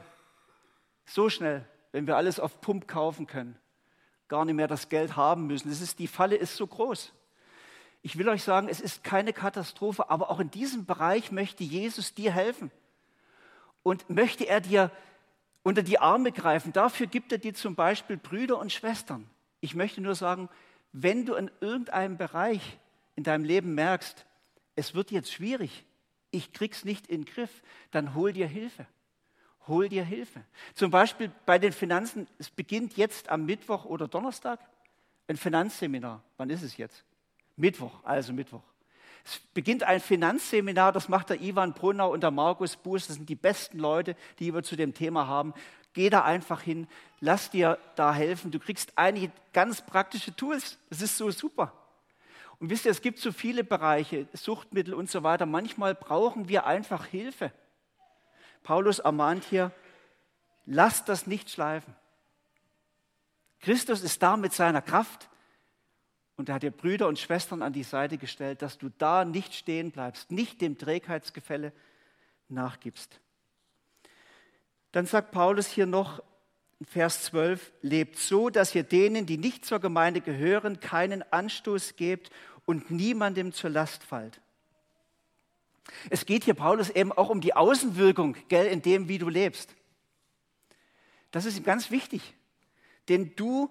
so 1.06 1.30
schnell, 1.30 1.66
wenn 1.92 2.08
wir 2.08 2.18
alles 2.18 2.40
auf 2.40 2.62
Pump 2.62 2.88
kaufen 2.88 3.28
können, 3.28 3.58
gar 4.28 4.46
nicht 4.46 4.56
mehr 4.56 4.68
das 4.68 4.90
Geld 4.90 5.16
haben 5.16 5.48
müssen. 5.48 5.70
Das 5.70 5.82
ist, 5.82 6.00
die 6.00 6.08
Falle 6.08 6.36
ist 6.36 6.56
so 6.56 6.68
groß. 6.68 7.14
Ich 8.02 8.18
will 8.18 8.30
euch 8.30 8.44
sagen, 8.44 8.68
es 8.70 8.80
ist 8.80 9.04
keine 9.04 9.34
Katastrophe, 9.34 10.10
aber 10.10 10.30
auch 10.30 10.40
in 10.40 10.52
diesem 10.52 10.86
Bereich 10.86 11.32
möchte 11.32 11.64
Jesus 11.64 12.14
dir 12.14 12.32
helfen. 12.32 12.72
Und 13.82 14.10
möchte 14.10 14.46
er 14.48 14.62
dir 14.62 14.92
unter 15.64 15.84
die 15.84 16.00
Arme 16.00 16.32
greifen. 16.32 16.74
Dafür 16.74 17.08
gibt 17.08 17.32
er 17.32 17.40
dir 17.40 17.54
zum 17.54 17.76
Beispiel 17.76 18.18
Brüder 18.18 18.60
und 18.60 18.72
Schwestern. 18.72 19.28
Ich 19.60 19.74
möchte 19.74 20.02
nur 20.02 20.14
sagen, 20.14 20.50
wenn 20.92 21.26
du 21.26 21.34
in 21.34 21.50
irgendeinem 21.62 22.18
Bereich 22.18 22.78
in 23.16 23.24
deinem 23.24 23.44
Leben 23.44 23.76
merkst, 23.76 24.26
es 24.76 24.94
wird 24.94 25.12
jetzt 25.12 25.32
schwierig, 25.32 25.86
ich 26.32 26.52
krieg's 26.52 26.84
nicht 26.84 27.08
in 27.08 27.22
den 27.22 27.34
Griff, 27.34 27.64
dann 27.92 28.14
hol 28.14 28.34
dir 28.34 28.48
Hilfe. 28.48 28.86
Hol 29.68 29.90
dir 29.90 30.04
Hilfe. 30.04 30.44
Zum 30.76 30.92
Beispiel 30.92 31.32
bei 31.46 31.58
den 31.58 31.74
Finanzen, 31.74 32.28
es 32.38 32.50
beginnt 32.50 32.98
jetzt 32.98 33.30
am 33.30 33.46
Mittwoch 33.46 33.86
oder 33.86 34.08
Donnerstag 34.08 34.60
ein 35.28 35.38
Finanzseminar. 35.38 36.22
Wann 36.38 36.50
ist 36.50 36.62
es 36.62 36.78
jetzt? 36.78 37.04
Mittwoch, 37.56 38.04
also 38.04 38.32
Mittwoch. 38.34 38.62
Es 39.24 39.40
beginnt 39.56 39.82
ein 39.82 40.02
Finanzseminar, 40.02 40.92
das 40.92 41.10
macht 41.10 41.32
der 41.32 41.42
Ivan 41.42 41.74
Brunner 41.74 42.10
und 42.10 42.22
der 42.22 42.30
Markus 42.30 42.76
Buß. 42.76 43.08
Das 43.08 43.16
sind 43.16 43.28
die 43.28 43.36
besten 43.36 43.80
Leute, 43.80 44.16
die 44.38 44.54
wir 44.54 44.62
zu 44.62 44.76
dem 44.76 44.94
Thema 44.94 45.26
haben. 45.26 45.54
Geh 45.94 46.10
da 46.10 46.24
einfach 46.24 46.62
hin, 46.62 46.88
lass 47.22 47.50
dir 47.50 47.80
da 47.96 48.14
helfen. 48.14 48.52
Du 48.52 48.60
kriegst 48.60 48.98
einige 48.98 49.32
ganz 49.52 49.82
praktische 49.82 50.36
Tools. 50.36 50.78
Das 50.90 51.02
ist 51.02 51.18
so 51.18 51.32
super. 51.32 51.74
Und 52.60 52.70
wisst 52.70 52.86
ihr, 52.86 52.92
es 52.92 53.02
gibt 53.02 53.20
so 53.20 53.32
viele 53.32 53.64
Bereiche, 53.64 54.28
Suchtmittel 54.34 54.94
und 54.94 55.10
so 55.10 55.24
weiter. 55.24 55.46
Manchmal 55.46 55.96
brauchen 55.96 56.48
wir 56.48 56.66
einfach 56.66 57.06
Hilfe. 57.06 57.52
Paulus 58.64 59.00
ermahnt 59.00 59.44
hier, 59.44 59.72
lasst 60.66 61.10
das 61.10 61.28
nicht 61.28 61.50
schleifen. 61.50 61.96
Christus 63.60 64.02
ist 64.02 64.22
da 64.22 64.38
mit 64.38 64.54
seiner 64.54 64.82
Kraft 64.82 65.30
und 66.38 66.50
er 66.50 66.56
hat 66.56 66.64
dir 66.64 66.72
Brüder 66.72 67.08
und 67.08 67.20
Schwestern 67.20 67.62
an 67.62 67.74
die 67.74 67.84
Seite 67.84 68.18
gestellt, 68.18 68.62
dass 68.62 68.78
du 68.78 68.90
da 68.98 69.26
nicht 69.26 69.54
stehen 69.54 69.92
bleibst, 69.92 70.32
nicht 70.32 70.62
dem 70.62 70.78
Trägheitsgefälle 70.78 71.72
nachgibst. 72.50 73.20
Dann 74.92 75.06
sagt 75.06 75.32
Paulus 75.32 75.68
hier 75.68 75.86
noch, 75.86 76.24
Vers 76.84 77.24
12, 77.24 77.72
lebt 77.82 78.18
so, 78.18 78.50
dass 78.50 78.76
ihr 78.76 78.84
denen, 78.84 79.26
die 79.26 79.38
nicht 79.38 79.64
zur 79.66 79.80
Gemeinde 79.80 80.20
gehören, 80.20 80.82
keinen 80.82 81.24
Anstoß 81.32 81.96
gebt 81.96 82.30
und 82.66 82.92
niemandem 82.92 83.54
zur 83.54 83.70
Last 83.70 84.04
fallt. 84.04 84.42
Es 86.10 86.26
geht 86.26 86.44
hier 86.44 86.56
Paulus 86.56 86.90
eben 86.90 87.12
auch 87.12 87.30
um 87.30 87.40
die 87.40 87.54
Außenwirkung, 87.54 88.36
gell, 88.50 88.68
in 88.68 88.82
dem, 88.82 89.08
wie 89.08 89.20
du 89.20 89.30
lebst. 89.30 89.74
Das 91.32 91.46
ist 91.46 91.58
ihm 91.58 91.64
ganz 91.64 91.92
wichtig, 91.92 92.34
denn 93.08 93.36
du 93.36 93.70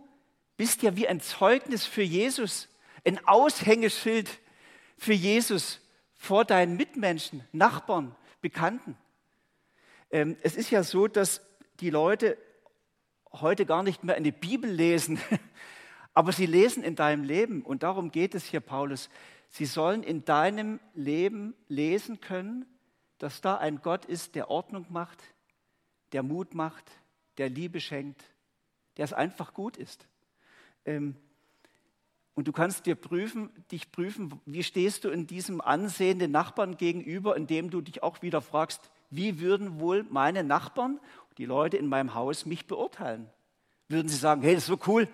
bist 0.57 0.83
ja 0.83 0.97
wie 0.97 1.09
ein 1.09 1.21
Zeugnis 1.21 1.85
für 1.85 2.03
Jesus, 2.03 2.69
ein 3.05 3.27
Aushängeschild 3.27 4.31
für 4.97 5.13
Jesus 5.13 5.81
vor 6.15 6.45
deinen 6.45 6.77
Mitmenschen, 6.77 7.43
Nachbarn, 7.53 8.15
Bekannten. 8.41 8.97
Ähm, 10.11 10.37
es 10.43 10.57
ist 10.57 10.71
ja 10.71 10.83
so, 10.83 11.09
dass 11.09 11.43
die 11.81 11.91
Leute 11.91 12.39
heute 13.41 13.67
gar 13.67 13.83
nicht 13.83 14.05
mehr 14.05 14.17
eine 14.17 14.33
Bibel 14.33 14.71
lesen, 14.71 15.19
aber 16.15 16.33
sie 16.33 16.47
lesen 16.47 16.83
in 16.83 16.95
deinem 16.95 17.25
Leben. 17.25 17.63
Und 17.63 17.83
darum 17.83 18.11
geht 18.11 18.35
es 18.35 18.45
hier, 18.45 18.61
Paulus. 18.61 19.09
Sie 19.51 19.67
sollen 19.67 20.03
in 20.03 20.25
deinem 20.25 20.81
Leben 20.95 21.55
lesen 21.69 22.21
können, 22.21 22.67
dass 23.19 23.41
da 23.41 23.57
ein 23.57 23.81
Gott 23.83 24.05
ist, 24.05 24.35
der 24.35 24.51
Ordnung 24.51 24.87
macht, 24.91 25.23
der 26.13 26.23
Mut 26.23 26.55
macht, 26.55 26.91
der 27.39 27.49
Liebe 27.49 27.81
schenkt, 27.81 28.23
der 28.97 29.05
es 29.05 29.13
einfach 29.13 29.55
gut 29.55 29.77
ist. 29.77 30.07
Ähm, 30.85 31.17
und 32.35 32.49
du 32.49 32.53
kannst 32.53 32.87
dir 32.87 32.97
prüfen, 32.97 33.51
dich 33.71 33.93
prüfen, 33.93 34.41
wie 34.45 34.65
stehst 34.65 35.05
du 35.05 35.09
in 35.09 35.27
diesem 35.27 35.61
ansehenden 35.61 36.33
Nachbarn 36.33 36.77
gegenüber, 36.77 37.37
indem 37.37 37.71
du 37.71 37.81
dich 37.81 38.03
auch 38.03 38.23
wieder 38.23 38.43
fragst, 38.43 38.91
wie 39.11 39.39
würden 39.39 39.79
wohl 39.79 40.05
meine 40.11 40.43
Nachbarn 40.43 40.99
die 41.39 41.45
Leute 41.45 41.77
in 41.77 41.87
meinem 41.87 42.15
Haus 42.15 42.47
mich 42.47 42.67
beurteilen? 42.67 43.29
Würden 43.89 44.09
sie 44.09 44.17
sagen, 44.17 44.43
hey, 44.43 44.55
das 44.55 44.65
ist 44.65 44.69
so 44.69 44.79
cool, 44.87 45.09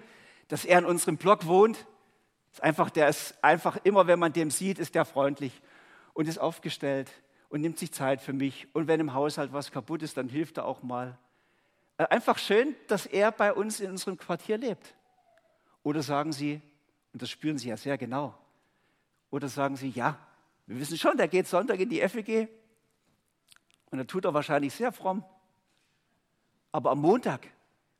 dass 0.48 0.64
er 0.64 0.78
in 0.78 0.84
unserem 0.84 1.16
Block 1.16 1.46
wohnt? 1.46 1.86
Ist 2.52 2.62
einfach, 2.62 2.90
der 2.90 3.08
ist 3.08 3.34
einfach 3.42 3.78
immer, 3.84 4.06
wenn 4.06 4.18
man 4.18 4.32
dem 4.32 4.50
sieht, 4.50 4.78
ist 4.78 4.94
der 4.94 5.04
freundlich 5.04 5.60
und 6.14 6.28
ist 6.28 6.38
aufgestellt 6.38 7.10
und 7.48 7.60
nimmt 7.60 7.78
sich 7.78 7.92
Zeit 7.92 8.20
für 8.20 8.32
mich. 8.32 8.68
Und 8.74 8.86
wenn 8.86 9.00
im 9.00 9.14
Haushalt 9.14 9.52
was 9.52 9.70
kaputt 9.70 10.02
ist, 10.02 10.16
dann 10.16 10.28
hilft 10.28 10.58
er 10.58 10.64
auch 10.64 10.82
mal. 10.82 11.18
Äh, 11.96 12.06
einfach 12.06 12.38
schön, 12.38 12.74
dass 12.88 13.06
er 13.06 13.30
bei 13.32 13.52
uns 13.52 13.80
in 13.80 13.90
unserem 13.90 14.16
Quartier 14.16 14.58
lebt. 14.58 14.94
Oder 15.82 16.02
sagen 16.02 16.32
Sie, 16.32 16.60
und 17.12 17.22
das 17.22 17.30
spüren 17.30 17.58
Sie 17.58 17.68
ja 17.68 17.76
sehr 17.76 17.98
genau, 17.98 18.34
oder 19.30 19.48
sagen 19.48 19.76
Sie, 19.76 19.88
ja, 19.90 20.18
wir 20.66 20.78
wissen 20.78 20.96
schon, 20.96 21.16
der 21.16 21.28
geht 21.28 21.46
Sonntag 21.46 21.80
in 21.80 21.88
die 21.88 22.00
FEG 22.08 22.48
und 23.90 23.98
da 23.98 24.04
tut 24.04 24.24
er 24.24 24.34
wahrscheinlich 24.34 24.72
sehr 24.72 24.92
fromm. 24.92 25.24
Aber 26.72 26.90
am 26.90 27.00
Montag, 27.00 27.48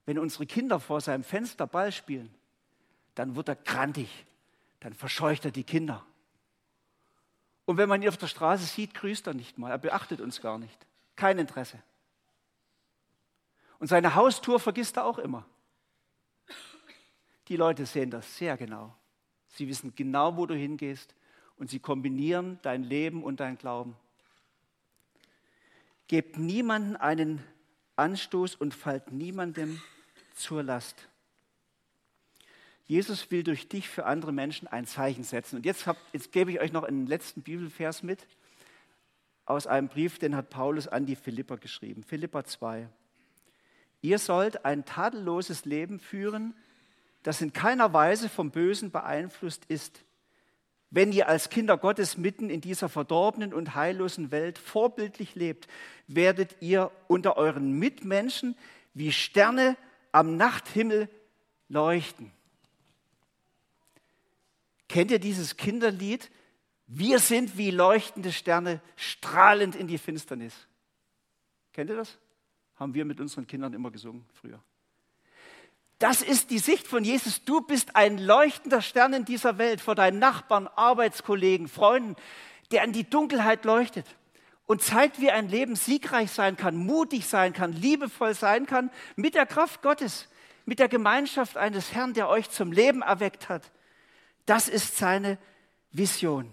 wenn 0.06 0.18
unsere 0.18 0.46
Kinder 0.46 0.80
vor 0.80 1.00
seinem 1.00 1.24
Fenster 1.24 1.66
Ball 1.66 1.92
spielen, 1.92 2.32
dann 3.14 3.36
wird 3.36 3.48
er 3.48 3.56
grantig, 3.56 4.26
dann 4.80 4.94
verscheucht 4.94 5.44
er 5.44 5.50
die 5.50 5.64
Kinder. 5.64 6.04
Und 7.64 7.76
wenn 7.76 7.88
man 7.88 8.02
ihn 8.02 8.08
auf 8.08 8.16
der 8.16 8.26
Straße 8.26 8.64
sieht, 8.64 8.94
grüßt 8.94 9.26
er 9.26 9.34
nicht 9.34 9.58
mal. 9.58 9.70
Er 9.70 9.78
beachtet 9.78 10.20
uns 10.20 10.40
gar 10.40 10.58
nicht. 10.58 10.86
Kein 11.16 11.38
Interesse. 11.38 11.78
Und 13.78 13.86
seine 13.86 14.14
Haustour 14.14 14.58
vergisst 14.58 14.96
er 14.96 15.04
auch 15.04 15.18
immer. 15.18 15.46
Die 17.48 17.56
Leute 17.56 17.86
sehen 17.86 18.10
das 18.10 18.36
sehr 18.36 18.56
genau. 18.56 18.94
Sie 19.48 19.68
wissen 19.68 19.94
genau, 19.94 20.36
wo 20.36 20.46
du 20.46 20.54
hingehst 20.54 21.14
und 21.56 21.70
sie 21.70 21.78
kombinieren 21.78 22.58
dein 22.62 22.84
Leben 22.84 23.22
und 23.22 23.40
dein 23.40 23.58
Glauben. 23.58 23.96
Gebt 26.08 26.38
niemanden 26.38 26.96
einen 26.96 27.44
Anstoß 28.00 28.56
und 28.56 28.74
fallt 28.74 29.12
niemandem 29.12 29.80
zur 30.34 30.62
Last. 30.62 31.08
Jesus 32.86 33.30
will 33.30 33.44
durch 33.44 33.68
dich 33.68 33.88
für 33.88 34.06
andere 34.06 34.32
Menschen 34.32 34.66
ein 34.66 34.86
Zeichen 34.86 35.22
setzen. 35.22 35.56
Und 35.56 35.66
jetzt, 35.66 35.86
hab, 35.86 35.96
jetzt 36.12 36.32
gebe 36.32 36.50
ich 36.50 36.60
euch 36.60 36.72
noch 36.72 36.82
einen 36.82 37.06
letzten 37.06 37.42
Bibelvers 37.42 38.02
mit 38.02 38.26
aus 39.44 39.66
einem 39.66 39.88
Brief, 39.88 40.18
den 40.18 40.34
hat 40.34 40.48
Paulus 40.48 40.88
an 40.88 41.06
die 41.06 41.14
Philipper 41.14 41.56
geschrieben. 41.56 42.02
Philippa 42.02 42.44
2. 42.44 42.88
Ihr 44.00 44.18
sollt 44.18 44.64
ein 44.64 44.84
tadelloses 44.84 45.64
Leben 45.66 46.00
führen, 46.00 46.54
das 47.22 47.42
in 47.42 47.52
keiner 47.52 47.92
Weise 47.92 48.28
vom 48.28 48.50
Bösen 48.50 48.90
beeinflusst 48.90 49.66
ist. 49.66 50.02
Wenn 50.90 51.12
ihr 51.12 51.28
als 51.28 51.50
Kinder 51.50 51.78
Gottes 51.78 52.16
mitten 52.16 52.50
in 52.50 52.60
dieser 52.60 52.88
verdorbenen 52.88 53.54
und 53.54 53.74
heillosen 53.76 54.32
Welt 54.32 54.58
vorbildlich 54.58 55.36
lebt, 55.36 55.68
werdet 56.08 56.56
ihr 56.60 56.90
unter 57.06 57.36
euren 57.36 57.78
Mitmenschen 57.78 58.56
wie 58.92 59.12
Sterne 59.12 59.76
am 60.10 60.36
Nachthimmel 60.36 61.08
leuchten. 61.68 62.32
Kennt 64.88 65.12
ihr 65.12 65.20
dieses 65.20 65.56
Kinderlied? 65.56 66.28
Wir 66.88 67.20
sind 67.20 67.56
wie 67.56 67.70
leuchtende 67.70 68.32
Sterne, 68.32 68.80
strahlend 68.96 69.76
in 69.76 69.86
die 69.86 69.98
Finsternis. 69.98 70.66
Kennt 71.72 71.88
ihr 71.90 71.96
das? 71.96 72.18
Haben 72.74 72.94
wir 72.94 73.04
mit 73.04 73.20
unseren 73.20 73.46
Kindern 73.46 73.72
immer 73.74 73.92
gesungen 73.92 74.26
früher. 74.32 74.60
Das 76.00 76.22
ist 76.22 76.48
die 76.48 76.58
Sicht 76.58 76.88
von 76.88 77.04
Jesus. 77.04 77.44
Du 77.44 77.60
bist 77.60 77.94
ein 77.94 78.16
leuchtender 78.16 78.80
Stern 78.80 79.12
in 79.12 79.26
dieser 79.26 79.58
Welt 79.58 79.82
vor 79.82 79.94
deinen 79.94 80.18
Nachbarn, 80.18 80.66
Arbeitskollegen, 80.66 81.68
Freunden, 81.68 82.16
der 82.70 82.84
in 82.84 82.94
die 82.94 83.08
Dunkelheit 83.08 83.66
leuchtet 83.66 84.06
und 84.64 84.80
zeigt, 84.80 85.20
wie 85.20 85.30
ein 85.30 85.50
Leben 85.50 85.76
siegreich 85.76 86.30
sein 86.30 86.56
kann, 86.56 86.74
mutig 86.74 87.26
sein 87.26 87.52
kann, 87.52 87.74
liebevoll 87.74 88.32
sein 88.32 88.64
kann, 88.64 88.90
mit 89.14 89.34
der 89.34 89.44
Kraft 89.44 89.82
Gottes, 89.82 90.26
mit 90.64 90.78
der 90.78 90.88
Gemeinschaft 90.88 91.58
eines 91.58 91.92
Herrn, 91.92 92.14
der 92.14 92.30
euch 92.30 92.48
zum 92.48 92.72
Leben 92.72 93.02
erweckt 93.02 93.50
hat. 93.50 93.70
Das 94.46 94.68
ist 94.68 94.96
seine 94.96 95.36
Vision. 95.92 96.50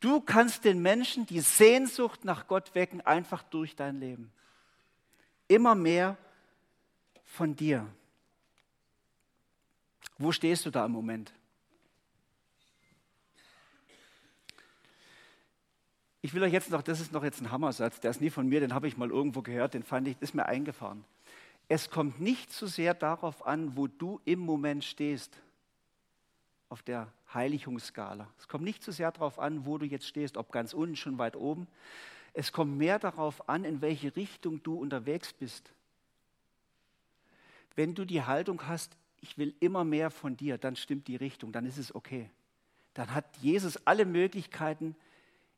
Du 0.00 0.20
kannst 0.20 0.64
den 0.64 0.82
Menschen 0.82 1.26
die 1.26 1.40
Sehnsucht 1.40 2.24
nach 2.24 2.48
Gott 2.48 2.74
wecken, 2.74 3.02
einfach 3.02 3.44
durch 3.44 3.76
dein 3.76 4.00
Leben. 4.00 4.32
Immer 5.46 5.76
mehr 5.76 6.16
von 7.34 7.56
dir. 7.56 7.86
Wo 10.18 10.30
stehst 10.30 10.64
du 10.64 10.70
da 10.70 10.86
im 10.86 10.92
Moment? 10.92 11.32
Ich 16.22 16.32
will 16.32 16.42
euch 16.42 16.52
jetzt 16.52 16.70
noch, 16.70 16.80
das 16.80 17.00
ist 17.00 17.12
noch 17.12 17.24
jetzt 17.24 17.42
ein 17.42 17.50
Hammersatz, 17.50 18.00
der 18.00 18.12
ist 18.12 18.20
nie 18.20 18.30
von 18.30 18.48
mir, 18.48 18.60
den 18.60 18.72
habe 18.72 18.88
ich 18.88 18.96
mal 18.96 19.10
irgendwo 19.10 19.42
gehört, 19.42 19.74
den 19.74 19.82
fand 19.82 20.08
ich, 20.08 20.16
ist 20.20 20.34
mir 20.34 20.46
eingefahren. 20.46 21.04
Es 21.68 21.90
kommt 21.90 22.20
nicht 22.20 22.52
so 22.52 22.66
sehr 22.66 22.94
darauf 22.94 23.46
an, 23.46 23.76
wo 23.76 23.88
du 23.88 24.20
im 24.24 24.38
Moment 24.38 24.84
stehst, 24.84 25.36
auf 26.70 26.82
der 26.82 27.12
Heiligungsskala. 27.32 28.28
Es 28.38 28.48
kommt 28.48 28.64
nicht 28.64 28.82
so 28.82 28.90
sehr 28.90 29.12
darauf 29.12 29.38
an, 29.38 29.66
wo 29.66 29.76
du 29.76 29.86
jetzt 29.86 30.06
stehst, 30.06 30.36
ob 30.36 30.50
ganz 30.50 30.72
unten, 30.72 30.96
schon 30.96 31.18
weit 31.18 31.36
oben. 31.36 31.66
Es 32.32 32.52
kommt 32.52 32.78
mehr 32.78 32.98
darauf 32.98 33.48
an, 33.48 33.64
in 33.64 33.80
welche 33.80 34.14
Richtung 34.16 34.62
du 34.62 34.78
unterwegs 34.78 35.32
bist. 35.32 35.73
Wenn 37.76 37.94
du 37.94 38.04
die 38.04 38.22
Haltung 38.22 38.66
hast, 38.66 38.96
ich 39.20 39.38
will 39.38 39.54
immer 39.60 39.84
mehr 39.84 40.10
von 40.10 40.36
dir, 40.36 40.58
dann 40.58 40.76
stimmt 40.76 41.08
die 41.08 41.16
Richtung, 41.16 41.52
dann 41.52 41.66
ist 41.66 41.78
es 41.78 41.94
okay. 41.94 42.30
Dann 42.92 43.14
hat 43.14 43.24
Jesus 43.38 43.86
alle 43.86 44.04
Möglichkeiten, 44.04 44.94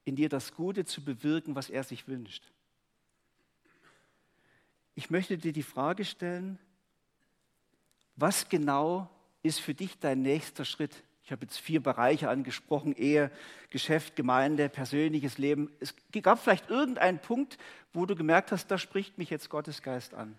in 0.04 0.16
dir 0.16 0.28
das 0.28 0.54
Gute 0.54 0.84
zu 0.84 1.04
bewirken, 1.04 1.54
was 1.54 1.68
er 1.68 1.82
sich 1.82 2.06
wünscht. 2.06 2.44
Ich 4.94 5.10
möchte 5.10 5.36
dir 5.36 5.52
die 5.52 5.64
Frage 5.64 6.04
stellen, 6.04 6.58
was 8.14 8.48
genau 8.48 9.10
ist 9.42 9.60
für 9.60 9.74
dich 9.74 9.98
dein 9.98 10.22
nächster 10.22 10.64
Schritt? 10.64 11.02
Ich 11.22 11.32
habe 11.32 11.42
jetzt 11.44 11.58
vier 11.58 11.82
Bereiche 11.82 12.30
angesprochen, 12.30 12.94
Ehe, 12.96 13.32
Geschäft, 13.70 14.14
Gemeinde, 14.14 14.68
persönliches 14.68 15.38
Leben. 15.38 15.70
Es 15.80 15.92
gab 16.22 16.38
vielleicht 16.38 16.70
irgendeinen 16.70 17.18
Punkt, 17.18 17.58
wo 17.92 18.06
du 18.06 18.14
gemerkt 18.14 18.52
hast, 18.52 18.68
da 18.68 18.78
spricht 18.78 19.18
mich 19.18 19.28
jetzt 19.28 19.50
Gottes 19.50 19.82
Geist 19.82 20.14
an. 20.14 20.38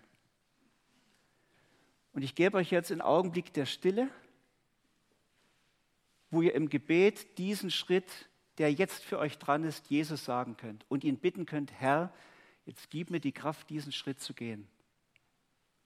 Und 2.18 2.24
ich 2.24 2.34
gebe 2.34 2.56
euch 2.56 2.72
jetzt 2.72 2.90
einen 2.90 3.00
Augenblick 3.00 3.52
der 3.52 3.64
Stille, 3.64 4.08
wo 6.32 6.42
ihr 6.42 6.52
im 6.52 6.68
Gebet 6.68 7.38
diesen 7.38 7.70
Schritt, 7.70 8.28
der 8.58 8.72
jetzt 8.72 9.04
für 9.04 9.20
euch 9.20 9.38
dran 9.38 9.62
ist, 9.62 9.88
Jesus 9.88 10.24
sagen 10.24 10.56
könnt 10.56 10.84
und 10.88 11.04
ihn 11.04 11.18
bitten 11.18 11.46
könnt, 11.46 11.70
Herr, 11.70 12.12
jetzt 12.66 12.90
gib 12.90 13.10
mir 13.10 13.20
die 13.20 13.30
Kraft, 13.30 13.70
diesen 13.70 13.92
Schritt 13.92 14.18
zu 14.18 14.34
gehen. 14.34 14.66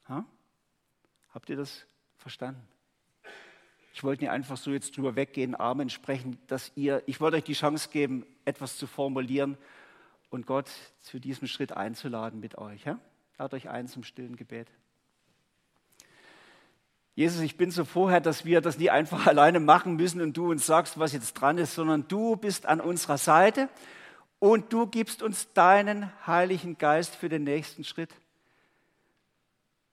Ha? 0.09 0.25
Habt 1.35 1.51
ihr 1.51 1.57
das 1.57 1.85
verstanden? 2.17 2.67
Ich 3.93 4.03
wollte 4.03 4.25
nicht 4.25 4.31
einfach 4.31 4.57
so 4.57 4.71
jetzt 4.71 4.97
drüber 4.97 5.17
weggehen, 5.17 5.55
Amen 5.55 5.91
sprechen, 5.91 6.39
dass 6.47 6.73
ihr, 6.77 7.03
ich 7.05 7.21
wollte 7.21 7.37
euch 7.37 7.45
die 7.45 7.53
Chance 7.53 7.91
geben, 7.91 8.25
etwas 8.47 8.79
zu 8.79 8.87
formulieren 8.87 9.59
und 10.31 10.47
Gott 10.47 10.71
zu 11.03 11.21
diesem 11.21 11.47
Schritt 11.47 11.73
einzuladen 11.73 12.41
mit 12.41 12.57
euch. 12.57 12.87
Ja? 12.87 12.99
Lad 13.37 13.53
euch 13.53 13.69
ein 13.69 13.87
zum 13.87 14.03
stillen 14.03 14.37
Gebet. 14.37 14.69
Jesus, 17.15 17.43
ich 17.43 17.57
bin 17.57 17.71
so 17.71 17.85
vorher, 17.85 18.21
dass 18.21 18.45
wir 18.45 18.61
das 18.61 18.79
nie 18.79 18.91
einfach 18.91 19.27
alleine 19.29 19.61
machen 19.61 19.97
müssen 19.97 20.21
und 20.21 20.37
du 20.37 20.51
uns 20.51 20.67
sagst, 20.67 20.99
was 20.99 21.13
jetzt 21.13 21.35
dran 21.35 21.59
ist, 21.59 21.75
sondern 21.75 22.09
du 22.09 22.37
bist 22.37 22.67
an 22.67 22.81
unserer 22.81 23.19
Seite 23.19 23.69
und 24.39 24.73
du 24.73 24.87
gibst 24.87 25.23
uns 25.23 25.53
deinen 25.53 26.11
Heiligen 26.27 26.79
Geist 26.79 27.15
für 27.15 27.29
den 27.29 27.45
nächsten 27.45 27.85
Schritt. 27.85 28.11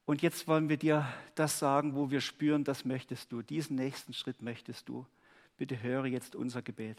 Und 0.05 0.23
jetzt 0.23 0.47
wollen 0.47 0.69
wir 0.69 0.77
dir 0.77 1.08
das 1.36 1.60
sagen, 1.60 1.93
wo 1.93 2.10
wir 2.10 2.21
spüren, 2.21 2.63
das 2.63 2.84
möchtest 2.84 3.32
du. 3.32 3.43
Diesen 3.43 3.75
nächsten 3.75 4.13
Schritt 4.13 4.41
möchtest 4.41 4.89
du. 4.89 5.05
Bitte 5.58 5.84
höre 5.84 6.05
jetzt 6.05 6.36
unser 6.36 6.63
Gebet. 6.63 6.97